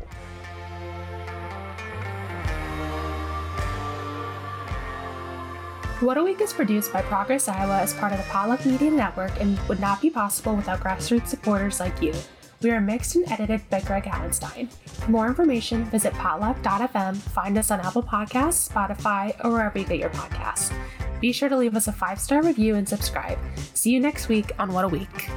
What 6.00 6.16
a 6.16 6.22
Week 6.22 6.40
is 6.40 6.52
produced 6.52 6.92
by 6.92 7.02
Progress 7.02 7.48
Iowa 7.48 7.80
as 7.80 7.92
part 7.92 8.12
of 8.12 8.18
the 8.18 8.24
Potluck 8.24 8.64
Media 8.64 8.88
Network 8.88 9.32
and 9.40 9.58
would 9.68 9.80
not 9.80 10.00
be 10.00 10.08
possible 10.08 10.54
without 10.54 10.80
grassroots 10.80 11.26
supporters 11.26 11.80
like 11.80 12.00
you. 12.00 12.14
We 12.60 12.70
are 12.70 12.80
mixed 12.80 13.14
and 13.14 13.30
edited 13.30 13.68
by 13.70 13.80
Greg 13.80 14.04
Allenstein. 14.04 14.70
For 14.72 15.10
more 15.10 15.28
information, 15.28 15.84
visit 15.86 16.12
potluck.fm, 16.14 17.16
find 17.16 17.56
us 17.56 17.70
on 17.70 17.80
Apple 17.80 18.02
Podcasts, 18.02 18.68
Spotify, 18.68 19.34
or 19.44 19.52
wherever 19.52 19.78
you 19.78 19.84
get 19.84 19.98
your 19.98 20.10
podcasts. 20.10 20.72
Be 21.20 21.32
sure 21.32 21.48
to 21.48 21.56
leave 21.56 21.76
us 21.76 21.88
a 21.88 21.92
five 21.92 22.20
star 22.20 22.42
review 22.42 22.74
and 22.74 22.88
subscribe. 22.88 23.38
See 23.74 23.90
you 23.90 24.00
next 24.00 24.28
week 24.28 24.52
on 24.58 24.72
What 24.72 24.84
a 24.84 24.88
Week. 24.88 25.30